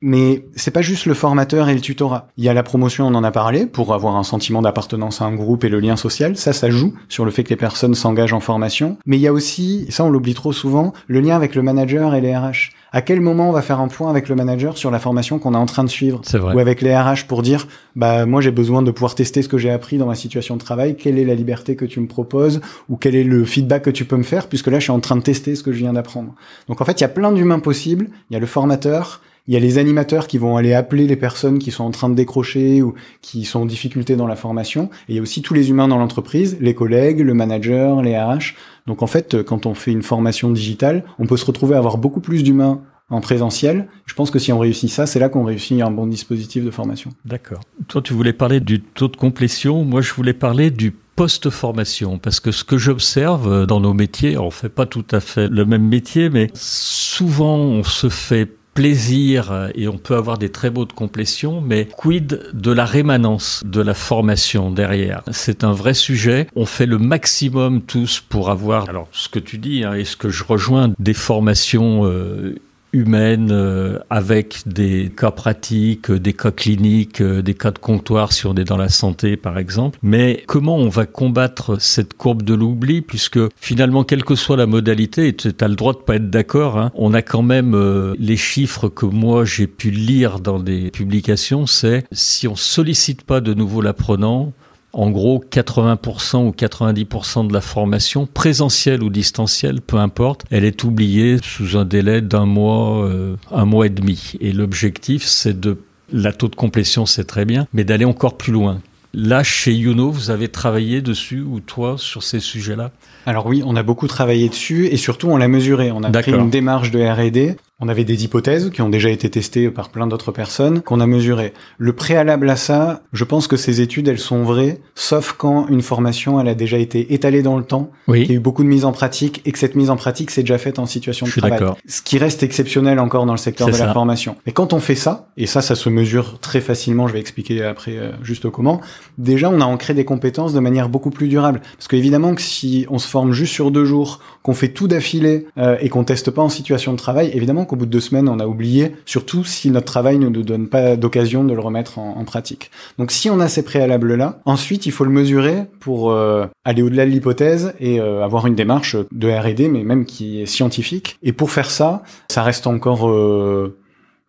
Mais 0.00 0.44
c'est 0.54 0.70
pas 0.70 0.82
juste 0.82 1.06
le 1.06 1.14
formateur 1.14 1.68
et 1.68 1.74
le 1.74 1.80
tutorat. 1.80 2.28
Il 2.36 2.44
y 2.44 2.48
a 2.48 2.54
la 2.54 2.62
promotion, 2.62 3.06
on 3.06 3.14
en 3.14 3.24
a 3.24 3.32
parlé, 3.32 3.66
pour 3.66 3.92
avoir 3.94 4.16
un 4.16 4.22
sentiment 4.22 4.62
d'appartenance 4.62 5.20
à 5.20 5.24
un 5.24 5.34
groupe 5.34 5.64
et 5.64 5.68
le 5.68 5.80
lien 5.80 5.96
social. 5.96 6.36
Ça, 6.36 6.52
ça 6.52 6.70
joue 6.70 6.94
sur 7.08 7.24
le 7.24 7.32
fait 7.32 7.42
que 7.42 7.50
les 7.50 7.56
personnes 7.56 7.94
s'engagent 7.94 8.32
en 8.32 8.40
formation. 8.40 8.96
Mais 9.06 9.16
il 9.16 9.20
y 9.20 9.26
a 9.26 9.32
aussi, 9.32 9.86
et 9.88 9.90
ça 9.90 10.04
on 10.04 10.10
l'oublie 10.10 10.34
trop 10.34 10.52
souvent, 10.52 10.92
le 11.08 11.20
lien 11.20 11.34
avec 11.34 11.56
le 11.56 11.62
manager 11.62 12.14
et 12.14 12.20
les 12.20 12.36
RH. 12.36 12.72
À 12.90 13.02
quel 13.02 13.20
moment 13.20 13.50
on 13.50 13.52
va 13.52 13.60
faire 13.60 13.80
un 13.80 13.88
point 13.88 14.08
avec 14.08 14.28
le 14.28 14.34
manager 14.34 14.78
sur 14.78 14.90
la 14.90 14.98
formation 14.98 15.38
qu'on 15.38 15.52
est 15.52 15.58
en 15.58 15.66
train 15.66 15.84
de 15.84 15.90
suivre 15.90 16.22
vrai. 16.32 16.54
Ou 16.54 16.58
avec 16.58 16.80
les 16.80 16.96
RH 16.96 17.26
pour 17.26 17.42
dire, 17.42 17.68
bah 17.96 18.24
moi 18.24 18.40
j'ai 18.40 18.50
besoin 18.50 18.80
de 18.80 18.90
pouvoir 18.90 19.14
tester 19.14 19.42
ce 19.42 19.48
que 19.48 19.58
j'ai 19.58 19.70
appris 19.70 19.98
dans 19.98 20.06
ma 20.06 20.14
situation 20.14 20.56
de 20.56 20.60
travail. 20.60 20.96
Quelle 20.96 21.18
est 21.18 21.24
la 21.24 21.34
liberté 21.34 21.76
que 21.76 21.84
tu 21.84 22.00
me 22.00 22.06
proposes 22.06 22.62
ou 22.88 22.96
quel 22.96 23.14
est 23.14 23.24
le 23.24 23.44
feedback 23.44 23.82
que 23.82 23.90
tu 23.90 24.06
peux 24.06 24.16
me 24.16 24.22
faire 24.22 24.46
puisque 24.46 24.68
là 24.68 24.78
je 24.78 24.84
suis 24.84 24.92
en 24.92 25.00
train 25.00 25.16
de 25.16 25.22
tester 25.22 25.54
ce 25.54 25.62
que 25.62 25.72
je 25.72 25.78
viens 25.78 25.92
d'apprendre. 25.92 26.34
Donc 26.66 26.80
en 26.80 26.84
fait 26.86 26.98
il 26.98 27.02
y 27.02 27.04
a 27.04 27.10
plein 27.10 27.30
d'humains 27.30 27.58
possibles. 27.58 28.08
Il 28.30 28.34
y 28.34 28.36
a 28.36 28.40
le 28.40 28.46
formateur, 28.46 29.20
il 29.48 29.54
y 29.54 29.56
a 29.56 29.60
les 29.60 29.78
animateurs 29.78 30.26
qui 30.26 30.36
vont 30.36 30.58
aller 30.58 30.74
appeler 30.74 31.06
les 31.06 31.16
personnes 31.16 31.58
qui 31.58 31.70
sont 31.70 31.82
en 31.82 31.90
train 31.90 32.10
de 32.10 32.14
décrocher 32.14 32.82
ou 32.82 32.94
qui 33.22 33.46
sont 33.46 33.60
en 33.60 33.66
difficulté 33.66 34.14
dans 34.14 34.26
la 34.26 34.36
formation. 34.36 34.90
Et 35.08 35.12
il 35.12 35.16
y 35.16 35.18
a 35.18 35.22
aussi 35.22 35.40
tous 35.40 35.54
les 35.54 35.70
humains 35.70 35.88
dans 35.88 35.96
l'entreprise, 35.96 36.58
les 36.60 36.74
collègues, 36.74 37.20
le 37.20 37.32
manager, 37.32 38.02
les 38.02 38.16
RH. 38.16 38.54
Donc 38.86 39.02
en 39.02 39.06
fait, 39.06 39.42
quand 39.42 39.64
on 39.64 39.72
fait 39.72 39.92
une 39.92 40.02
formation 40.02 40.50
digitale, 40.50 41.02
on 41.18 41.26
peut 41.26 41.38
se 41.38 41.46
retrouver 41.46 41.76
à 41.76 41.78
avoir 41.78 41.96
beaucoup 41.96 42.20
plus 42.20 42.44
d'humains 42.44 42.82
en 43.08 43.22
présentiel. 43.22 43.88
Je 44.04 44.12
pense 44.12 44.30
que 44.30 44.38
si 44.38 44.52
on 44.52 44.58
réussit 44.58 44.90
ça, 44.90 45.06
c'est 45.06 45.18
là 45.18 45.30
qu'on 45.30 45.44
réussit 45.44 45.80
un 45.80 45.90
bon 45.90 46.06
dispositif 46.06 46.62
de 46.62 46.70
formation. 46.70 47.10
D'accord. 47.24 47.60
Toi, 47.88 48.02
tu 48.02 48.12
voulais 48.12 48.34
parler 48.34 48.60
du 48.60 48.82
taux 48.82 49.08
de 49.08 49.16
complétion. 49.16 49.82
Moi, 49.82 50.02
je 50.02 50.12
voulais 50.12 50.34
parler 50.34 50.70
du 50.70 50.94
post-formation, 51.16 52.18
parce 52.18 52.38
que 52.38 52.52
ce 52.52 52.62
que 52.62 52.78
j'observe 52.78 53.66
dans 53.66 53.80
nos 53.80 53.92
métiers, 53.92 54.38
on 54.38 54.52
fait 54.52 54.68
pas 54.68 54.86
tout 54.86 55.06
à 55.10 55.18
fait 55.18 55.48
le 55.48 55.64
même 55.64 55.82
métier, 55.82 56.30
mais 56.30 56.48
souvent 56.54 57.56
on 57.56 57.82
se 57.82 58.08
fait 58.08 58.48
plaisir 58.78 59.50
euh, 59.50 59.70
et 59.74 59.88
on 59.88 59.98
peut 59.98 60.14
avoir 60.14 60.38
des 60.38 60.50
très 60.50 60.70
beaux 60.70 60.84
de 60.84 60.92
complétion, 60.92 61.60
mais 61.60 61.86
quid 61.86 62.40
de 62.52 62.70
la 62.70 62.84
rémanence 62.84 63.64
de 63.66 63.80
la 63.80 63.92
formation 63.92 64.70
derrière? 64.70 65.24
C'est 65.32 65.64
un 65.64 65.72
vrai 65.72 65.94
sujet. 65.94 66.46
On 66.54 66.64
fait 66.64 66.86
le 66.86 66.98
maximum 66.98 67.82
tous 67.82 68.20
pour 68.20 68.50
avoir, 68.50 68.88
alors 68.88 69.08
ce 69.10 69.28
que 69.28 69.40
tu 69.40 69.58
dis, 69.58 69.82
hein, 69.82 69.94
et 69.94 70.04
ce 70.04 70.16
que 70.16 70.28
je 70.28 70.44
rejoins, 70.44 70.92
des 71.00 71.12
formations 71.12 72.06
euh, 72.06 72.54
humaine 72.92 73.50
euh, 73.52 73.98
avec 74.10 74.62
des 74.66 75.12
cas 75.14 75.30
pratiques, 75.30 76.10
des 76.10 76.32
cas 76.32 76.50
cliniques, 76.50 77.20
euh, 77.20 77.42
des 77.42 77.54
cas 77.54 77.70
de 77.70 77.78
comptoir 77.78 78.32
si 78.32 78.46
on 78.46 78.54
est 78.54 78.64
dans 78.64 78.76
la 78.76 78.88
santé 78.88 79.36
par 79.36 79.58
exemple. 79.58 79.98
Mais 80.02 80.42
comment 80.46 80.76
on 80.76 80.88
va 80.88 81.06
combattre 81.06 81.80
cette 81.80 82.14
courbe 82.14 82.42
de 82.42 82.54
l'oubli 82.54 83.02
puisque 83.02 83.40
finalement 83.56 84.04
quelle 84.04 84.24
que 84.24 84.34
soit 84.34 84.56
la 84.56 84.66
modalité, 84.66 85.34
tu 85.34 85.52
as 85.60 85.68
le 85.68 85.76
droit 85.76 85.92
de 85.92 85.98
pas 85.98 86.16
être 86.16 86.30
d'accord, 86.30 86.78
hein, 86.78 86.90
on 86.94 87.14
a 87.14 87.22
quand 87.22 87.42
même 87.42 87.74
euh, 87.74 88.14
les 88.18 88.36
chiffres 88.36 88.88
que 88.88 89.06
moi 89.06 89.44
j'ai 89.44 89.66
pu 89.66 89.90
lire 89.90 90.40
dans 90.40 90.58
des 90.58 90.90
publications, 90.90 91.66
c'est 91.66 92.04
si 92.12 92.48
on 92.48 92.56
sollicite 92.56 93.22
pas 93.22 93.40
de 93.40 93.54
nouveau 93.54 93.80
l'apprenant, 93.80 94.52
en 94.92 95.10
gros, 95.10 95.44
80% 95.50 96.46
ou 96.46 96.50
90% 96.50 97.46
de 97.46 97.52
la 97.52 97.60
formation, 97.60 98.26
présentielle 98.26 99.02
ou 99.02 99.10
distancielle, 99.10 99.80
peu 99.80 99.98
importe, 99.98 100.44
elle 100.50 100.64
est 100.64 100.84
oubliée 100.84 101.38
sous 101.42 101.76
un 101.76 101.84
délai 101.84 102.20
d'un 102.20 102.46
mois, 102.46 103.04
euh, 103.04 103.36
un 103.50 103.64
mois 103.64 103.86
et 103.86 103.90
demi. 103.90 104.32
Et 104.40 104.52
l'objectif, 104.52 105.24
c'est 105.24 105.58
de, 105.58 105.78
la 106.12 106.32
taux 106.32 106.48
de 106.48 106.56
complétion, 106.56 107.06
c'est 107.06 107.24
très 107.24 107.44
bien, 107.44 107.66
mais 107.72 107.84
d'aller 107.84 108.04
encore 108.04 108.36
plus 108.36 108.52
loin. 108.52 108.80
Là, 109.14 109.42
chez 109.42 109.72
Youno, 109.72 110.10
vous 110.10 110.30
avez 110.30 110.48
travaillé 110.48 111.00
dessus 111.00 111.40
ou 111.40 111.60
toi 111.60 111.96
sur 111.98 112.22
ces 112.22 112.40
sujets-là? 112.40 112.90
Alors 113.26 113.46
oui, 113.46 113.62
on 113.64 113.74
a 113.76 113.82
beaucoup 113.82 114.06
travaillé 114.06 114.48
dessus 114.48 114.86
et 114.86 114.96
surtout 114.96 115.28
on 115.28 115.36
l'a 115.36 115.48
mesuré. 115.48 115.90
On 115.90 116.02
a 116.02 116.10
pris 116.10 116.32
une 116.32 116.50
démarche 116.50 116.90
de 116.90 117.00
R&D 117.00 117.56
on 117.80 117.86
avait 117.86 118.04
des 118.04 118.24
hypothèses 118.24 118.70
qui 118.70 118.82
ont 118.82 118.88
déjà 118.88 119.08
été 119.08 119.30
testées 119.30 119.70
par 119.70 119.90
plein 119.90 120.08
d'autres 120.08 120.32
personnes 120.32 120.82
qu'on 120.82 120.98
a 120.98 121.06
mesurées. 121.06 121.52
Le 121.78 121.92
préalable 121.92 122.50
à 122.50 122.56
ça, 122.56 123.02
je 123.12 123.22
pense 123.22 123.46
que 123.46 123.56
ces 123.56 123.80
études, 123.80 124.08
elles 124.08 124.18
sont 124.18 124.42
vraies, 124.42 124.80
sauf 124.96 125.32
quand 125.38 125.68
une 125.68 125.82
formation, 125.82 126.40
elle 126.40 126.48
a 126.48 126.56
déjà 126.56 126.76
été 126.78 127.14
étalée 127.14 127.40
dans 127.40 127.56
le 127.56 127.62
temps, 127.62 127.92
oui. 128.08 128.22
qu'il 128.22 128.30
y 128.30 128.32
a 128.32 128.36
eu 128.36 128.40
beaucoup 128.40 128.64
de 128.64 128.68
mise 128.68 128.84
en 128.84 128.90
pratique 128.90 129.42
et 129.44 129.52
que 129.52 129.60
cette 129.60 129.76
mise 129.76 129.90
en 129.90 129.96
pratique 129.96 130.32
s'est 130.32 130.40
déjà 130.40 130.58
faite 130.58 130.80
en 130.80 130.86
situation 130.86 131.26
de 131.26 131.30
travail. 131.30 131.60
Ce 131.86 132.02
qui 132.02 132.18
reste 132.18 132.42
exceptionnel 132.42 132.98
encore 132.98 133.26
dans 133.26 133.32
le 133.32 133.38
secteur 133.38 133.68
de 133.68 133.76
la 133.76 133.92
formation. 133.92 134.34
Mais 134.44 134.52
quand 134.52 134.72
on 134.72 134.80
fait 134.80 134.96
ça, 134.96 135.28
et 135.36 135.46
ça, 135.46 135.62
ça 135.62 135.76
se 135.76 135.88
mesure 135.88 136.40
très 136.40 136.60
facilement, 136.60 137.06
je 137.06 137.12
vais 137.12 137.20
expliquer 137.20 137.62
après 137.62 137.96
euh, 137.96 138.10
juste 138.22 138.50
comment, 138.50 138.80
déjà, 139.18 139.50
on 139.50 139.60
a 139.60 139.64
ancré 139.64 139.94
des 139.94 140.04
compétences 140.04 140.52
de 140.52 140.60
manière 140.60 140.88
beaucoup 140.88 141.10
plus 141.10 141.28
durable. 141.28 141.60
Parce 141.76 141.86
qu'évidemment 141.86 142.34
que 142.34 142.42
si 142.42 142.86
on 142.90 142.98
se 142.98 143.06
forme 143.06 143.32
juste 143.32 143.52
sur 143.52 143.70
deux 143.70 143.84
jours, 143.84 144.18
qu'on 144.42 144.54
fait 144.54 144.68
tout 144.68 144.88
d'affilée 144.88 145.46
euh, 145.58 145.76
et 145.80 145.88
qu'on 145.88 146.02
teste 146.02 146.32
pas 146.32 146.42
en 146.42 146.48
situation 146.48 146.92
de 146.92 146.98
travail, 146.98 147.30
évidemment 147.34 147.67
qu'au 147.68 147.76
bout 147.76 147.86
de 147.86 147.90
deux 147.90 148.00
semaines, 148.00 148.28
on 148.28 148.40
a 148.40 148.46
oublié, 148.46 148.92
surtout 149.06 149.44
si 149.44 149.70
notre 149.70 149.86
travail 149.86 150.18
ne 150.18 150.28
nous 150.28 150.42
donne 150.42 150.68
pas 150.68 150.96
d'occasion 150.96 151.44
de 151.44 151.54
le 151.54 151.60
remettre 151.60 151.98
en, 151.98 152.24
pratique. 152.24 152.70
Donc 152.98 153.10
si 153.10 153.30
on 153.30 153.40
a 153.40 153.48
ces 153.48 153.62
préalables-là, 153.62 154.40
ensuite 154.44 154.84
il 154.86 154.92
faut 154.92 155.04
le 155.04 155.10
mesurer 155.10 155.64
pour 155.80 156.10
euh, 156.10 156.46
aller 156.64 156.82
au-delà 156.82 157.06
de 157.06 157.10
l'hypothèse 157.10 157.74
et 157.80 158.00
euh, 158.00 158.24
avoir 158.24 158.46
une 158.46 158.54
démarche 158.54 158.96
de 159.12 159.30
R&D, 159.30 159.68
mais 159.68 159.84
même 159.84 160.04
qui 160.04 160.42
est 160.42 160.46
scientifique. 160.46 161.16
Et 161.22 161.32
pour 161.32 161.50
faire 161.50 161.70
ça, 161.70 162.02
ça 162.28 162.42
reste 162.42 162.66
encore 162.66 163.08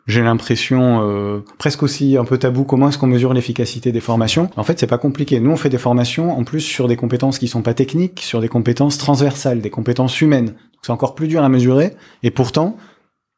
j'ai 0.10 0.24
l'impression 0.24 1.02
euh, 1.04 1.44
presque 1.60 1.84
aussi 1.84 2.18
un 2.18 2.26
peu 2.26 2.40
tabou. 2.40 2.64
Comment 2.64 2.90
est-ce 2.90 2.98
qu'on 2.98 3.06
mesure 3.06 3.32
l'efficacité 3.32 3.92
des 3.92 4.00
formations? 4.00 4.50
En 4.58 4.64
fait, 4.64 4.80
c'est 4.80 4.88
pas 4.88 4.98
compliqué. 4.98 5.40
Nous, 5.40 5.52
on 5.52 5.56
fait 5.56 5.70
des 5.70 5.78
formations 5.78 6.36
en 6.36 6.44
plus 6.44 6.62
sur 6.62 6.88
des 6.88 6.96
compétences 6.96 7.38
qui 7.38 7.48
sont 7.48 7.62
pas 7.62 7.76
techniques, 7.76 8.22
sur 8.22 8.42
des 8.42 8.48
compétences 8.48 8.98
transversales, 8.98 9.62
des 9.62 9.70
compétences 9.70 10.20
humaines. 10.20 10.56
C'est 10.82 10.92
encore 10.92 11.14
plus 11.14 11.28
dur 11.28 11.44
à 11.44 11.50
mesurer. 11.50 11.94
Et 12.24 12.32
pourtant, 12.32 12.76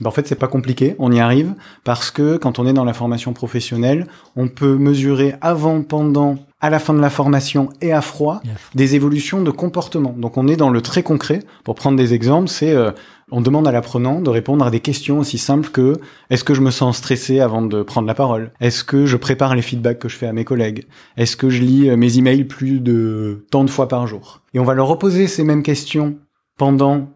ben, 0.01 0.07
en 0.07 0.11
fait, 0.11 0.27
c'est 0.27 0.35
pas 0.35 0.47
compliqué. 0.47 0.95
On 0.99 1.11
y 1.11 1.19
arrive 1.19 1.53
parce 1.83 2.11
que 2.11 2.37
quand 2.37 2.59
on 2.59 2.65
est 2.65 2.73
dans 2.73 2.83
la 2.83 2.93
formation 2.93 3.33
professionnelle, 3.33 4.07
on 4.35 4.47
peut 4.47 4.75
mesurer 4.75 5.35
avant, 5.41 5.83
pendant, 5.83 6.37
à 6.59 6.69
la 6.69 6.79
fin 6.79 6.93
de 6.93 6.99
la 6.99 7.11
formation 7.11 7.69
et 7.81 7.93
à 7.93 8.01
froid 8.01 8.41
des 8.75 8.95
évolutions 8.95 9.41
de 9.41 9.51
comportement. 9.51 10.13
Donc, 10.17 10.37
on 10.37 10.47
est 10.47 10.55
dans 10.57 10.71
le 10.71 10.81
très 10.81 11.03
concret. 11.03 11.39
Pour 11.63 11.75
prendre 11.75 11.97
des 11.97 12.15
exemples, 12.15 12.49
c'est 12.49 12.71
euh, 12.71 12.91
on 13.31 13.41
demande 13.41 13.67
à 13.67 13.71
l'apprenant 13.71 14.21
de 14.21 14.29
répondre 14.29 14.65
à 14.65 14.71
des 14.71 14.79
questions 14.79 15.19
aussi 15.19 15.37
simples 15.37 15.69
que 15.69 15.99
est-ce 16.31 16.43
que 16.43 16.55
je 16.55 16.61
me 16.61 16.71
sens 16.71 16.97
stressé 16.97 17.39
avant 17.39 17.61
de 17.61 17.83
prendre 17.83 18.07
la 18.07 18.15
parole? 18.15 18.51
Est-ce 18.59 18.83
que 18.83 19.05
je 19.05 19.17
prépare 19.17 19.55
les 19.55 19.61
feedbacks 19.61 19.99
que 19.99 20.09
je 20.09 20.17
fais 20.17 20.27
à 20.27 20.33
mes 20.33 20.45
collègues? 20.45 20.87
Est-ce 21.15 21.37
que 21.37 21.49
je 21.49 21.61
lis 21.61 21.89
euh, 21.89 21.95
mes 21.95 22.17
emails 22.17 22.45
plus 22.45 22.79
de 22.79 23.45
tant 23.51 23.63
de 23.63 23.69
fois 23.69 23.87
par 23.87 24.07
jour? 24.07 24.41
Et 24.55 24.59
on 24.59 24.65
va 24.65 24.73
leur 24.73 24.87
reposer 24.87 25.27
ces 25.27 25.43
mêmes 25.43 25.63
questions 25.63 26.17
pendant, 26.57 27.09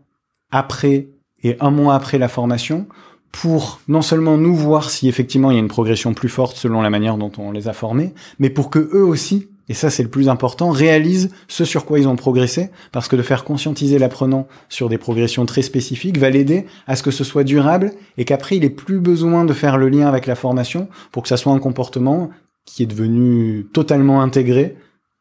après 0.52 1.10
et 1.45 1.55
un 1.60 1.71
mois 1.71 1.95
après 1.95 2.17
la 2.17 2.27
formation 2.27 2.88
pour 3.31 3.79
non 3.88 4.01
seulement 4.01 4.38
nous 4.38 4.55
voir 4.55 4.89
si 4.89 5.08
effectivement 5.08 5.51
il 5.51 5.55
y 5.55 5.58
a 5.58 5.62
une 5.62 5.67
progression 5.67 6.13
plus 6.13 6.29
forte 6.29 6.58
selon 6.58 6.81
la 6.81 6.89
manière 6.89 7.17
dont 7.17 7.31
on 7.38 7.51
les 7.51 7.67
a 7.67 7.73
formés, 7.73 8.13
mais 8.39 8.49
pour 8.49 8.69
que 8.69 8.79
eux 8.93 9.03
aussi 9.03 9.49
et 9.67 9.73
ça 9.73 9.89
c'est 9.89 10.03
le 10.03 10.10
plus 10.10 10.29
important, 10.29 10.69
réalisent 10.69 11.29
ce 11.47 11.65
sur 11.65 11.86
quoi 11.86 11.99
ils 11.99 12.08
ont 12.08 12.15
progressé, 12.15 12.69
parce 12.91 13.08
que 13.08 13.15
de 13.15 13.21
faire 13.21 13.43
conscientiser 13.43 13.97
l'apprenant 13.97 14.47
sur 14.69 14.89
des 14.89 14.97
progressions 14.97 15.45
très 15.45 15.63
spécifiques 15.63 16.17
va 16.17 16.29
l'aider 16.29 16.65
à 16.88 16.95
ce 16.95 17.03
que 17.03 17.12
ce 17.12 17.23
soit 17.23 17.43
durable 17.43 17.91
et 18.17 18.25
qu'après 18.25 18.58
il 18.58 18.63
ait 18.63 18.69
plus 18.69 18.99
besoin 18.99 19.45
de 19.45 19.53
faire 19.53 19.77
le 19.77 19.89
lien 19.89 20.08
avec 20.08 20.27
la 20.27 20.36
formation 20.36 20.88
pour 21.12 21.23
que 21.23 21.29
ça 21.29 21.38
soit 21.38 21.53
un 21.53 21.60
comportement 21.60 22.29
qui 22.65 22.84
est 22.84 22.88
devenu 22.88 23.67
totalement 23.73 24.21
intégré 24.21 24.75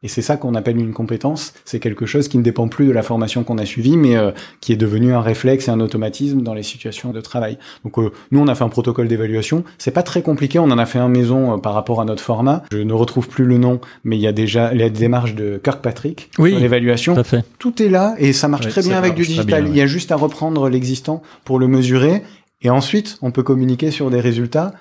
et 0.04 0.08
c'est 0.08 0.22
ça 0.22 0.36
qu'on 0.36 0.54
appelle 0.54 0.78
une 0.78 0.92
compétence. 0.92 1.54
C'est 1.64 1.80
quelque 1.80 2.04
chose 2.04 2.28
qui 2.28 2.36
ne 2.36 2.42
dépend 2.42 2.68
plus 2.68 2.86
de 2.86 2.92
la 2.92 3.02
formation 3.02 3.42
qu'on 3.42 3.56
a 3.56 3.64
suivie, 3.64 3.96
mais 3.96 4.16
euh, 4.16 4.32
qui 4.60 4.74
est 4.74 4.76
devenu 4.76 5.14
un 5.14 5.22
réflexe 5.22 5.66
et 5.68 5.70
un 5.70 5.80
automatisme 5.80 6.42
dans 6.42 6.52
les 6.52 6.62
situations 6.62 7.10
de 7.10 7.20
travail. 7.22 7.58
Donc 7.84 7.98
euh, 7.98 8.12
nous, 8.30 8.38
on 8.38 8.46
a 8.46 8.54
fait 8.54 8.64
un 8.64 8.68
protocole 8.68 9.08
d'évaluation. 9.08 9.64
C'est 9.78 9.92
pas 9.92 10.02
très 10.02 10.20
compliqué. 10.20 10.58
On 10.58 10.64
en 10.64 10.76
a 10.76 10.84
fait 10.84 10.98
un 10.98 11.08
maison 11.08 11.54
euh, 11.54 11.56
par 11.56 11.72
rapport 11.72 12.02
à 12.02 12.04
notre 12.04 12.22
format. 12.22 12.62
Je 12.70 12.78
ne 12.78 12.92
retrouve 12.92 13.28
plus 13.28 13.46
le 13.46 13.56
nom, 13.56 13.80
mais 14.04 14.18
il 14.18 14.20
y 14.20 14.26
a 14.26 14.32
déjà 14.32 14.74
la 14.74 14.90
démarche 14.90 15.34
de 15.34 15.58
Kirkpatrick 15.64 16.30
oui, 16.38 16.50
sur 16.50 16.60
l'évaluation. 16.60 17.14
Tout, 17.14 17.40
tout 17.58 17.82
est 17.82 17.88
là 17.88 18.14
et 18.18 18.34
ça 18.34 18.46
marche 18.46 18.68
très 18.68 18.82
bien 18.82 18.98
avec 18.98 19.14
du 19.14 19.22
digital. 19.22 19.66
Il 19.68 19.74
y 19.74 19.80
a 19.80 19.86
juste 19.86 20.12
à 20.12 20.16
reprendre 20.16 20.68
l'existant 20.68 21.22
pour 21.46 21.58
le 21.58 21.66
mesurer. 21.66 22.22
Et 22.60 22.68
ensuite, 22.68 23.18
on 23.22 23.30
peut 23.30 23.42
communiquer 23.42 23.90
sur 23.90 24.10
des 24.10 24.20
résultats 24.20 24.74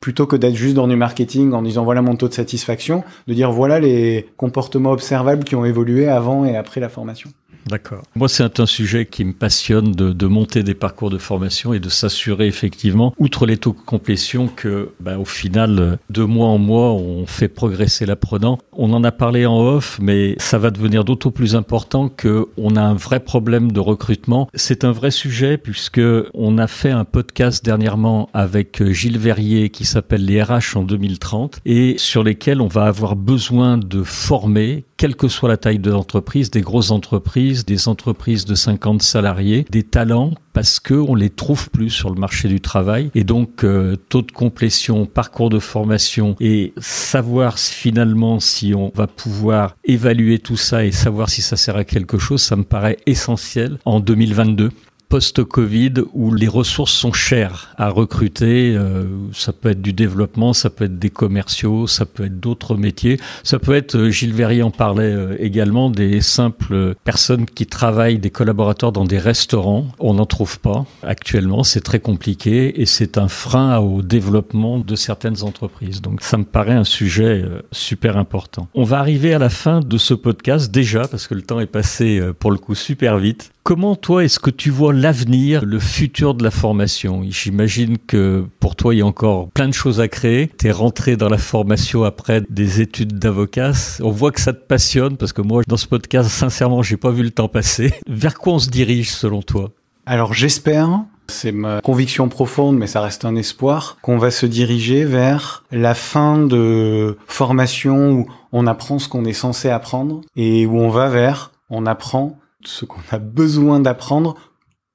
plutôt 0.00 0.26
que 0.26 0.36
d'être 0.36 0.54
juste 0.54 0.74
dans 0.74 0.88
du 0.88 0.96
marketing 0.96 1.52
en 1.52 1.62
disant 1.62 1.84
voilà 1.84 2.02
mon 2.02 2.16
taux 2.16 2.28
de 2.28 2.34
satisfaction, 2.34 3.02
de 3.26 3.34
dire 3.34 3.50
voilà 3.50 3.80
les 3.80 4.28
comportements 4.36 4.92
observables 4.92 5.44
qui 5.44 5.56
ont 5.56 5.64
évolué 5.64 6.08
avant 6.08 6.44
et 6.44 6.56
après 6.56 6.80
la 6.80 6.88
formation. 6.88 7.30
D'accord. 7.68 8.02
Moi, 8.14 8.28
c'est 8.28 8.60
un 8.60 8.66
sujet 8.66 9.06
qui 9.06 9.24
me 9.24 9.32
passionne 9.32 9.92
de, 9.92 10.12
de, 10.12 10.26
monter 10.26 10.62
des 10.62 10.74
parcours 10.74 11.10
de 11.10 11.18
formation 11.18 11.72
et 11.72 11.80
de 11.80 11.88
s'assurer 11.88 12.46
effectivement, 12.46 13.14
outre 13.18 13.46
les 13.46 13.56
taux 13.56 13.72
de 13.72 13.84
complétion, 13.84 14.48
que 14.48 14.90
bah, 15.00 15.18
au 15.18 15.24
final, 15.24 15.98
de 16.08 16.22
mois 16.22 16.48
en 16.48 16.58
mois, 16.58 16.92
on 16.92 17.26
fait 17.26 17.48
progresser 17.48 18.06
l'apprenant. 18.06 18.58
On 18.72 18.92
en 18.92 19.04
a 19.04 19.12
parlé 19.12 19.46
en 19.46 19.60
off, 19.60 19.98
mais 20.00 20.34
ça 20.38 20.58
va 20.58 20.70
devenir 20.70 21.04
d'autant 21.04 21.30
plus 21.30 21.54
important 21.54 22.08
que 22.08 22.48
on 22.56 22.76
a 22.76 22.80
un 22.80 22.94
vrai 22.94 23.20
problème 23.20 23.72
de 23.72 23.80
recrutement. 23.80 24.48
C'est 24.54 24.84
un 24.84 24.92
vrai 24.92 25.10
sujet 25.10 25.58
puisque 25.58 26.00
on 26.34 26.58
a 26.58 26.66
fait 26.66 26.90
un 26.90 27.04
podcast 27.04 27.64
dernièrement 27.64 28.30
avec 28.32 28.82
Gilles 28.92 29.18
Verrier 29.18 29.70
qui 29.70 29.84
s'appelle 29.84 30.24
les 30.24 30.42
RH 30.42 30.76
en 30.76 30.82
2030 30.82 31.60
et 31.66 31.96
sur 31.98 32.22
lesquels 32.22 32.60
on 32.60 32.68
va 32.68 32.84
avoir 32.84 33.16
besoin 33.16 33.78
de 33.78 34.02
former, 34.02 34.84
quelle 34.98 35.16
que 35.16 35.28
soit 35.28 35.48
la 35.48 35.56
taille 35.56 35.78
de 35.78 35.90
l'entreprise, 35.90 36.50
des 36.50 36.60
grosses 36.60 36.90
entreprises 36.90 37.64
des 37.64 37.88
entreprises 37.88 38.44
de 38.44 38.54
50 38.54 39.00
salariés, 39.02 39.64
des 39.70 39.82
talents 39.82 40.34
parce 40.52 40.80
que 40.80 40.94
on 40.94 41.14
les 41.14 41.30
trouve 41.30 41.70
plus 41.70 41.90
sur 41.90 42.10
le 42.10 42.18
marché 42.18 42.48
du 42.48 42.60
travail. 42.60 43.10
Et 43.14 43.22
donc 43.22 43.62
euh, 43.62 43.94
taux 44.08 44.22
de 44.22 44.32
complétion, 44.32 45.06
parcours 45.06 45.50
de 45.50 45.60
formation 45.60 46.34
et 46.40 46.72
savoir 46.78 47.58
finalement 47.58 48.40
si 48.40 48.74
on 48.74 48.90
va 48.94 49.06
pouvoir 49.06 49.76
évaluer 49.84 50.40
tout 50.40 50.56
ça 50.56 50.84
et 50.84 50.90
savoir 50.90 51.30
si 51.30 51.42
ça 51.42 51.56
sert 51.56 51.76
à 51.76 51.84
quelque 51.84 52.18
chose, 52.18 52.42
ça 52.42 52.56
me 52.56 52.64
paraît 52.64 52.96
essentiel 53.06 53.78
en 53.84 54.00
2022 54.00 54.70
post-Covid 55.08 55.94
où 56.12 56.34
les 56.34 56.48
ressources 56.48 56.92
sont 56.92 57.12
chères 57.12 57.74
à 57.76 57.88
recruter. 57.88 58.74
Euh, 58.76 59.04
ça 59.32 59.52
peut 59.52 59.70
être 59.70 59.80
du 59.80 59.92
développement, 59.92 60.52
ça 60.52 60.70
peut 60.70 60.84
être 60.84 60.98
des 60.98 61.10
commerciaux, 61.10 61.86
ça 61.86 62.04
peut 62.04 62.26
être 62.26 62.40
d'autres 62.40 62.76
métiers. 62.76 63.18
Ça 63.42 63.58
peut 63.58 63.74
être, 63.74 63.96
euh, 63.96 64.10
Gilles 64.10 64.34
Verrier 64.34 64.62
en 64.62 64.70
parlait 64.70 65.04
euh, 65.04 65.36
également, 65.38 65.90
des 65.90 66.20
simples 66.20 66.94
personnes 67.04 67.46
qui 67.46 67.66
travaillent, 67.66 68.18
des 68.18 68.30
collaborateurs 68.30 68.92
dans 68.92 69.04
des 69.04 69.18
restaurants. 69.18 69.86
On 69.98 70.14
n'en 70.14 70.26
trouve 70.26 70.60
pas 70.60 70.84
actuellement, 71.02 71.64
c'est 71.64 71.80
très 71.80 72.00
compliqué 72.00 72.80
et 72.80 72.86
c'est 72.86 73.18
un 73.18 73.28
frein 73.28 73.78
au 73.78 74.02
développement 74.02 74.78
de 74.78 74.96
certaines 74.96 75.42
entreprises. 75.42 76.02
Donc 76.02 76.22
ça 76.22 76.36
me 76.36 76.44
paraît 76.44 76.74
un 76.74 76.84
sujet 76.84 77.44
super 77.72 78.16
important. 78.16 78.68
On 78.74 78.84
va 78.84 78.98
arriver 78.98 79.32
à 79.34 79.38
la 79.38 79.48
fin 79.48 79.80
de 79.80 79.98
ce 79.98 80.14
podcast 80.14 80.70
déjà 80.70 81.06
parce 81.08 81.26
que 81.26 81.34
le 81.34 81.42
temps 81.42 81.60
est 81.60 81.66
passé 81.66 82.20
pour 82.38 82.50
le 82.50 82.58
coup 82.58 82.74
super 82.74 83.18
vite. 83.18 83.50
Comment 83.68 83.96
toi 83.96 84.24
est-ce 84.24 84.40
que 84.40 84.48
tu 84.48 84.70
vois 84.70 84.94
l'avenir, 84.94 85.66
le 85.66 85.78
futur 85.78 86.32
de 86.32 86.42
la 86.42 86.50
formation? 86.50 87.20
J'imagine 87.28 87.98
que 87.98 88.46
pour 88.60 88.76
toi 88.76 88.94
il 88.94 88.98
y 89.00 89.02
a 89.02 89.06
encore 89.06 89.50
plein 89.50 89.68
de 89.68 89.74
choses 89.74 90.00
à 90.00 90.08
créer. 90.08 90.50
Tu 90.58 90.68
es 90.68 90.70
rentré 90.70 91.18
dans 91.18 91.28
la 91.28 91.36
formation 91.36 92.02
après 92.02 92.40
des 92.48 92.80
études 92.80 93.18
d'avocat. 93.18 93.72
On 94.00 94.08
voit 94.08 94.32
que 94.32 94.40
ça 94.40 94.54
te 94.54 94.66
passionne 94.66 95.18
parce 95.18 95.34
que 95.34 95.42
moi 95.42 95.64
dans 95.66 95.76
ce 95.76 95.86
podcast 95.86 96.30
sincèrement 96.30 96.80
j'ai 96.82 96.96
pas 96.96 97.10
vu 97.10 97.22
le 97.22 97.30
temps 97.30 97.48
passer. 97.48 97.92
Vers 98.08 98.38
quoi 98.38 98.54
on 98.54 98.58
se 98.58 98.70
dirige 98.70 99.10
selon 99.10 99.42
toi? 99.42 99.68
Alors 100.06 100.32
j'espère 100.32 101.02
c'est 101.30 101.52
ma 101.52 101.82
conviction 101.82 102.30
profonde, 102.30 102.78
mais 102.78 102.86
ça 102.86 103.02
reste 103.02 103.26
un 103.26 103.36
espoir, 103.36 103.98
qu'on 104.00 104.16
va 104.16 104.30
se 104.30 104.46
diriger 104.46 105.04
vers 105.04 105.62
la 105.70 105.92
fin 105.92 106.38
de 106.38 107.18
formation 107.26 108.12
où 108.12 108.26
on 108.50 108.66
apprend 108.66 108.98
ce 108.98 109.10
qu'on 109.10 109.26
est 109.26 109.34
censé 109.34 109.68
apprendre 109.68 110.22
et 110.36 110.64
où 110.64 110.78
on 110.78 110.88
va 110.88 111.10
vers 111.10 111.52
on 111.68 111.84
apprend 111.84 112.38
ce 112.68 112.84
qu'on 112.84 113.00
a 113.10 113.18
besoin 113.18 113.80
d'apprendre 113.80 114.36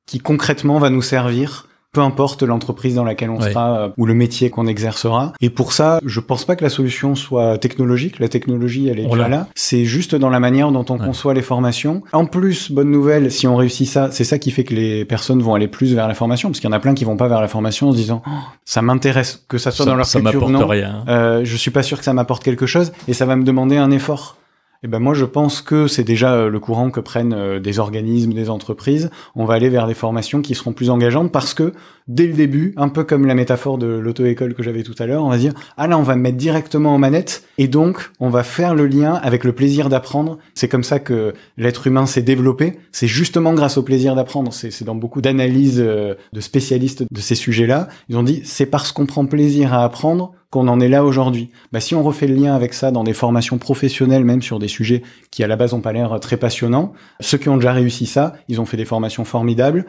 qui 0.05 0.19
concrètement 0.19 0.79
va 0.79 0.89
nous 0.89 1.01
servir 1.01 1.67
peu 1.93 2.01
importe 2.01 2.41
l'entreprise 2.41 2.95
dans 2.95 3.03
laquelle 3.03 3.29
on 3.29 3.39
sera 3.39 3.77
euh, 3.77 3.89
ou 3.97 4.07
le 4.07 4.15
métier 4.15 4.49
qu'on 4.49 4.65
exercera. 4.65 5.31
Et 5.41 5.51
pour 5.51 5.73
ça, 5.73 5.99
je 6.03 6.19
pense 6.19 6.43
pas 6.43 6.55
que 6.55 6.63
la 6.63 6.71
solution 6.71 7.13
soit 7.13 7.59
technologique. 7.59 8.17
La 8.17 8.27
technologie, 8.27 8.89
elle 8.89 8.99
est 8.99 9.05
déjà 9.05 9.27
là. 9.27 9.47
C'est 9.53 9.85
juste 9.85 10.15
dans 10.15 10.31
la 10.31 10.39
manière 10.39 10.71
dont 10.71 10.85
on 10.89 10.97
conçoit 10.97 11.35
les 11.35 11.43
formations. 11.43 12.01
En 12.11 12.25
plus, 12.25 12.71
bonne 12.71 12.89
nouvelle, 12.89 13.31
si 13.31 13.45
on 13.45 13.55
réussit 13.55 13.87
ça, 13.87 14.09
c'est 14.11 14.23
ça 14.23 14.39
qui 14.39 14.49
fait 14.49 14.63
que 14.63 14.73
les 14.73 15.05
personnes 15.05 15.43
vont 15.43 15.53
aller 15.53 15.67
plus 15.67 15.93
vers 15.93 16.07
la 16.07 16.15
formation, 16.15 16.49
parce 16.49 16.59
qu'il 16.59 16.67
y 16.67 16.73
en 16.73 16.75
a 16.75 16.79
plein 16.79 16.95
qui 16.95 17.05
vont 17.05 17.15
pas 17.15 17.27
vers 17.27 17.41
la 17.41 17.47
formation 17.47 17.89
en 17.89 17.91
se 17.91 17.97
disant 17.97 18.23
oh, 18.25 18.31
ça 18.65 18.81
m'intéresse 18.81 19.45
que 19.47 19.59
ça 19.59 19.69
soit 19.69 19.85
dans 19.85 19.95
leur 19.95 20.07
ça 20.07 20.19
culture 20.19 20.49
non. 20.49 20.65
Rien. 20.65 21.03
Euh, 21.07 21.41
je 21.43 21.55
suis 21.55 21.71
pas 21.71 21.83
sûr 21.83 21.99
que 21.99 22.05
ça 22.05 22.13
m'apporte 22.13 22.43
quelque 22.43 22.65
chose 22.65 22.91
et 23.07 23.13
ça 23.13 23.27
va 23.27 23.35
me 23.35 23.43
demander 23.43 23.77
un 23.77 23.91
effort. 23.91 24.37
Eh 24.85 24.89
ben 24.89 24.99
moi 24.99 25.13
je 25.13 25.23
pense 25.23 25.61
que 25.61 25.87
c'est 25.87 26.03
déjà 26.03 26.33
euh, 26.33 26.49
le 26.49 26.59
courant 26.59 26.91
que 26.91 26.99
prennent 26.99 27.33
euh, 27.33 27.61
des 27.61 27.79
organismes, 27.79 28.33
des 28.33 28.49
entreprises. 28.49 29.09
On 29.33 29.45
va 29.45 29.53
aller 29.53 29.69
vers 29.69 29.87
des 29.87 29.93
formations 29.93 30.41
qui 30.41 30.55
seront 30.55 30.73
plus 30.73 30.89
engageantes 30.89 31.31
parce 31.31 31.53
que 31.53 31.71
dès 32.09 32.27
le 32.27 32.33
début, 32.33 32.73
un 32.75 32.89
peu 32.89 33.05
comme 33.05 33.25
la 33.25 33.33
métaphore 33.33 33.77
de 33.77 33.87
l'auto-école 33.87 34.53
que 34.53 34.61
j'avais 34.61 34.83
tout 34.83 34.95
à 34.99 35.05
l'heure, 35.05 35.23
on 35.23 35.29
va 35.29 35.37
dire 35.37 35.53
ah 35.77 35.87
là 35.87 35.97
on 35.97 36.03
va 36.03 36.17
mettre 36.17 36.35
directement 36.35 36.93
en 36.93 36.97
manette 36.97 37.45
et 37.57 37.69
donc 37.69 38.11
on 38.19 38.27
va 38.27 38.43
faire 38.43 38.75
le 38.75 38.85
lien 38.85 39.13
avec 39.13 39.45
le 39.45 39.53
plaisir 39.53 39.87
d'apprendre. 39.87 40.37
C'est 40.53 40.67
comme 40.67 40.83
ça 40.83 40.99
que 40.99 41.33
l'être 41.55 41.87
humain 41.87 42.05
s'est 42.05 42.21
développé. 42.21 42.73
C'est 42.91 43.07
justement 43.07 43.53
grâce 43.53 43.77
au 43.77 43.83
plaisir 43.83 44.15
d'apprendre. 44.15 44.51
C'est 44.51 44.83
dans 44.83 44.95
beaucoup 44.95 45.21
d'analyses 45.21 45.79
euh, 45.79 46.15
de 46.33 46.41
spécialistes 46.41 47.05
de 47.09 47.21
ces 47.21 47.35
sujets-là. 47.35 47.87
Ils 48.09 48.17
ont 48.17 48.23
dit 48.23 48.41
c'est 48.43 48.65
parce 48.65 48.91
qu'on 48.91 49.05
prend 49.05 49.25
plaisir 49.27 49.73
à 49.73 49.85
apprendre 49.85 50.33
qu'on 50.53 50.67
en 50.67 50.79
est 50.79 50.87
là 50.87 51.03
aujourd'hui. 51.03 51.49
Bah, 51.71 51.79
si 51.79 51.95
on 51.95 52.03
refait 52.03 52.27
le 52.27 52.35
lien 52.35 52.53
avec 52.53 52.75
ça 52.75 52.91
dans 52.91 53.03
des 53.03 53.13
formations 53.13 53.57
professionnelles, 53.57 54.23
même 54.23 54.43
sur 54.43 54.59
des 54.59 54.67
sujets 54.67 55.01
qui 55.31 55.43
à 55.43 55.47
la 55.47 55.55
base 55.55 55.73
ont 55.73 55.81
pas 55.81 55.93
l'air 55.93 56.19
très 56.19 56.37
passionnants, 56.37 56.93
ceux 57.21 57.39
qui 57.39 57.49
ont 57.49 57.57
déjà 57.57 57.73
réussi 57.73 58.05
ça, 58.05 58.33
ils 58.47 58.61
ont 58.61 58.65
fait 58.65 58.77
des 58.77 58.85
formations 58.85 59.25
formidables. 59.25 59.87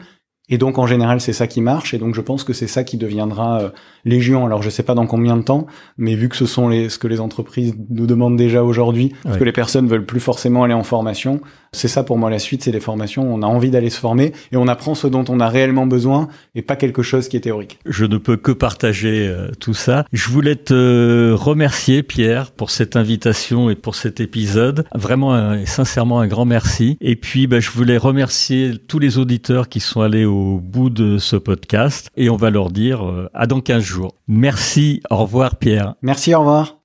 Et 0.49 0.57
donc 0.57 0.77
en 0.77 0.87
général 0.87 1.21
c'est 1.21 1.33
ça 1.33 1.47
qui 1.47 1.61
marche 1.61 1.93
et 1.93 1.97
donc 1.97 2.13
je 2.13 2.21
pense 2.21 2.43
que 2.43 2.53
c'est 2.53 2.67
ça 2.67 2.83
qui 2.83 2.97
deviendra 2.97 3.61
euh, 3.61 3.69
légion. 4.05 4.45
Alors 4.45 4.63
je 4.63 4.71
sais 4.71 4.83
pas 4.83 4.95
dans 4.95 5.05
combien 5.05 5.37
de 5.37 5.43
temps, 5.43 5.67
mais 5.97 6.15
vu 6.15 6.29
que 6.29 6.35
ce 6.35 6.47
sont 6.47 6.67
les, 6.67 6.89
ce 6.89 6.97
que 6.97 7.07
les 7.07 7.19
entreprises 7.19 7.75
nous 7.89 8.07
demandent 8.07 8.37
déjà 8.37 8.63
aujourd'hui, 8.63 9.13
parce 9.23 9.37
que 9.37 9.43
les 9.43 9.51
personnes 9.51 9.87
veulent 9.87 10.05
plus 10.05 10.19
forcément 10.19 10.63
aller 10.63 10.73
en 10.73 10.83
formation, 10.83 11.41
C'est 11.75 11.87
ça 11.87 12.03
pour 12.03 12.17
moi 12.17 12.29
la 12.29 12.39
suite, 12.39 12.63
c'est 12.63 12.71
les 12.71 12.79
formations. 12.79 13.31
On 13.33 13.41
a 13.41 13.45
envie 13.47 13.69
d'aller 13.69 13.89
se 13.89 13.99
former 13.99 14.33
et 14.51 14.57
on 14.57 14.67
apprend 14.67 14.95
ce 14.95 15.07
dont 15.07 15.25
on 15.29 15.39
a 15.39 15.49
réellement 15.49 15.85
besoin 15.85 16.27
et 16.55 16.61
pas 16.61 16.75
quelque 16.75 17.03
chose 17.03 17.27
qui 17.27 17.37
est 17.37 17.41
théorique. 17.41 17.79
Je 17.85 18.05
ne 18.05 18.17
peux 18.17 18.37
que 18.37 18.51
partager 18.51 19.27
euh, 19.27 19.49
tout 19.59 19.73
ça. 19.73 20.05
Je 20.13 20.29
voulais 20.29 20.55
te 20.55 21.31
remercier 21.33 22.03
Pierre 22.03 22.51
pour 22.51 22.69
cette 22.71 22.95
invitation 22.95 23.69
et 23.69 23.75
pour 23.75 23.95
cet 23.95 24.19
épisode. 24.19 24.85
Vraiment 24.93 25.53
et 25.53 25.65
sincèrement 25.65 26.19
un 26.19 26.27
grand 26.27 26.45
merci. 26.45 26.97
Et 27.01 27.15
puis 27.15 27.47
bah, 27.47 27.59
je 27.59 27.71
voulais 27.71 27.97
remercier 27.97 28.73
tous 28.87 28.99
les 28.99 29.17
auditeurs 29.17 29.69
qui 29.69 29.79
sont 29.79 30.01
allés 30.01 30.25
au 30.25 30.59
bout 30.59 30.89
de 30.89 31.17
ce 31.17 31.35
podcast 31.35 32.09
et 32.15 32.29
on 32.29 32.37
va 32.37 32.49
leur 32.49 32.71
dire 32.71 33.05
euh, 33.05 33.29
à 33.33 33.47
dans 33.47 33.61
15 33.61 33.83
jours. 33.83 34.15
Merci, 34.27 35.01
au 35.09 35.17
revoir 35.17 35.57
Pierre. 35.57 35.95
Merci, 36.01 36.33
au 36.33 36.39
revoir. 36.39 36.84